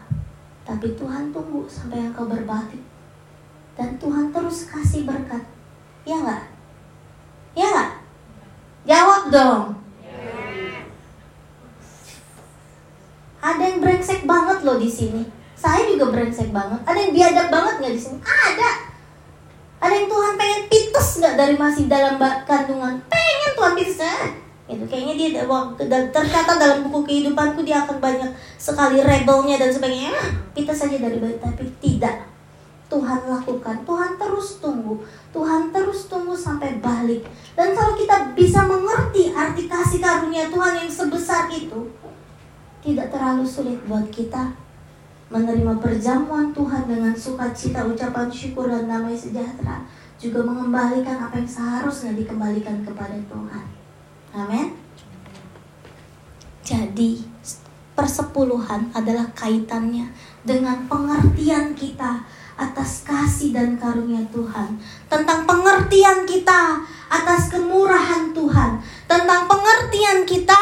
Tapi 0.67 0.91
Tuhan 0.99 1.31
tunggu 1.31 1.63
sampai 1.65 2.11
engkau 2.11 2.27
berbalik. 2.27 2.83
Dan 3.79 3.95
Tuhan 3.95 4.29
terus 4.35 4.67
kasih 4.67 5.07
berkat. 5.07 5.39
Ya 6.03 6.19
nggak? 6.19 6.58
Ya 7.53 7.65
nggak? 7.69 7.91
Jawab 8.89 9.21
dong. 9.29 9.63
Ada 13.39 13.63
yang 13.63 13.79
brengsek 13.79 14.27
banget 14.27 14.57
loh 14.67 14.77
di 14.77 14.89
sini. 14.91 15.23
Saya 15.55 15.87
juga 15.87 16.11
brengsek 16.11 16.51
banget. 16.51 16.79
Ada 16.83 16.99
yang 16.99 17.13
biadab 17.15 17.47
banget 17.47 17.73
nggak 17.79 17.93
di 17.95 18.01
sini? 18.01 18.17
Ada. 18.21 18.71
Ada 19.79 19.93
yang 19.95 20.07
Tuhan 20.11 20.33
pengen 20.35 20.61
pites 20.67 21.07
nggak 21.23 21.35
dari 21.39 21.55
masih 21.55 21.85
dalam 21.87 22.19
kandungan? 22.43 22.99
Pengen 23.07 23.51
Tuhan 23.55 23.73
pites. 23.75 23.99
Eh? 24.03 24.49
itu 24.69 24.85
kayaknya 24.85 25.13
dia 25.17 25.29
terkata 26.13 26.61
dalam 26.61 26.85
buku 26.85 27.01
kehidupanku 27.09 27.65
dia 27.65 27.81
akan 27.81 27.97
banyak 27.97 28.29
sekali 28.61 29.01
rebelnya 29.01 29.57
dan 29.57 29.73
sebagainya 29.73 30.13
kita 30.53 30.69
saja 30.69 31.01
dari 31.01 31.17
bayi 31.17 31.41
tapi 31.41 31.65
tidak 31.81 32.21
Tuhan 32.89 33.21
lakukan 33.29 33.85
Tuhan 33.85 34.11
terus 34.17 34.57
tunggu 34.57 34.97
Tuhan 35.29 35.69
terus 35.69 36.09
tunggu 36.09 36.33
sampai 36.33 36.81
balik 36.81 37.21
dan 37.53 37.77
kalau 37.77 37.93
kita 37.93 38.33
bisa 38.33 38.65
mengerti 38.65 39.29
arti 39.29 39.69
kasih 39.69 40.01
karunia 40.01 40.49
Tuhan 40.49 40.83
yang 40.83 40.89
sebesar 40.89 41.45
itu 41.53 41.85
tidak 42.81 43.13
terlalu 43.13 43.45
sulit 43.45 43.77
buat 43.85 44.09
kita 44.09 44.49
menerima 45.29 45.77
perjamuan 45.77 46.49
Tuhan 46.49 46.89
dengan 46.89 47.13
sukacita 47.13 47.85
ucapan 47.85 48.27
syukur 48.33 48.65
dan 48.65 48.89
damai 48.89 49.13
sejahtera 49.13 49.85
juga 50.17 50.41
mengembalikan 50.41 51.15
apa 51.29 51.37
yang 51.37 51.47
seharusnya 51.47 52.17
dikembalikan 52.17 52.81
kepada 52.81 53.15
Tuhan. 53.29 53.65
Amin. 54.33 54.73
Jadi 56.65 57.23
persepuluhan 57.93 58.89
adalah 58.93 59.29
kaitannya 59.37 60.09
dengan 60.41 60.85
pengertian 60.89 61.77
kita 61.77 62.25
atas 62.59 63.07
kasih 63.07 63.55
dan 63.55 63.79
karunia 63.79 64.27
Tuhan, 64.35 64.75
tentang 65.07 65.47
pengertian 65.47 66.27
kita 66.27 66.83
atas 67.07 67.47
kemurahan 67.47 68.35
Tuhan, 68.35 68.83
tentang 69.07 69.47
pengertian 69.47 70.27
kita 70.27 70.59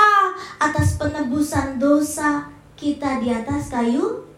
atas 0.62 1.02
penebusan 1.02 1.82
dosa 1.82 2.54
kita 2.78 3.18
di 3.18 3.34
atas 3.34 3.74
kayu 3.74 4.30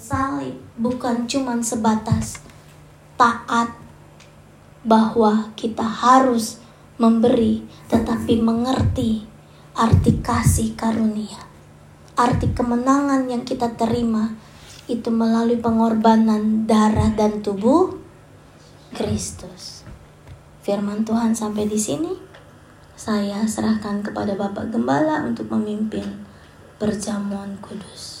salib, 0.00 0.56
bukan 0.80 1.28
cuma 1.28 1.60
sebatas 1.60 2.40
taat 3.20 3.76
bahwa 4.80 5.52
kita 5.52 5.84
harus 5.84 6.64
memberi, 6.96 7.60
tetapi 7.92 8.40
mengerti 8.40 9.28
arti 9.76 10.24
kasih 10.24 10.72
karunia. 10.72 11.44
Arti 12.16 12.48
kemenangan 12.56 13.28
yang 13.28 13.44
kita 13.44 13.76
terima 13.76 14.32
itu 14.86 15.10
melalui 15.10 15.58
pengorbanan 15.58 16.64
darah 16.64 17.10
dan 17.18 17.42
tubuh 17.42 17.98
Kristus. 18.94 19.82
Firman 20.62 21.02
Tuhan 21.02 21.34
sampai 21.34 21.66
di 21.66 21.78
sini. 21.78 22.14
Saya 22.96 23.44
serahkan 23.44 24.00
kepada 24.00 24.32
Bapak 24.40 24.72
Gembala 24.72 25.20
untuk 25.28 25.52
memimpin 25.52 26.24
perjamuan 26.80 27.60
kudus. 27.60 28.15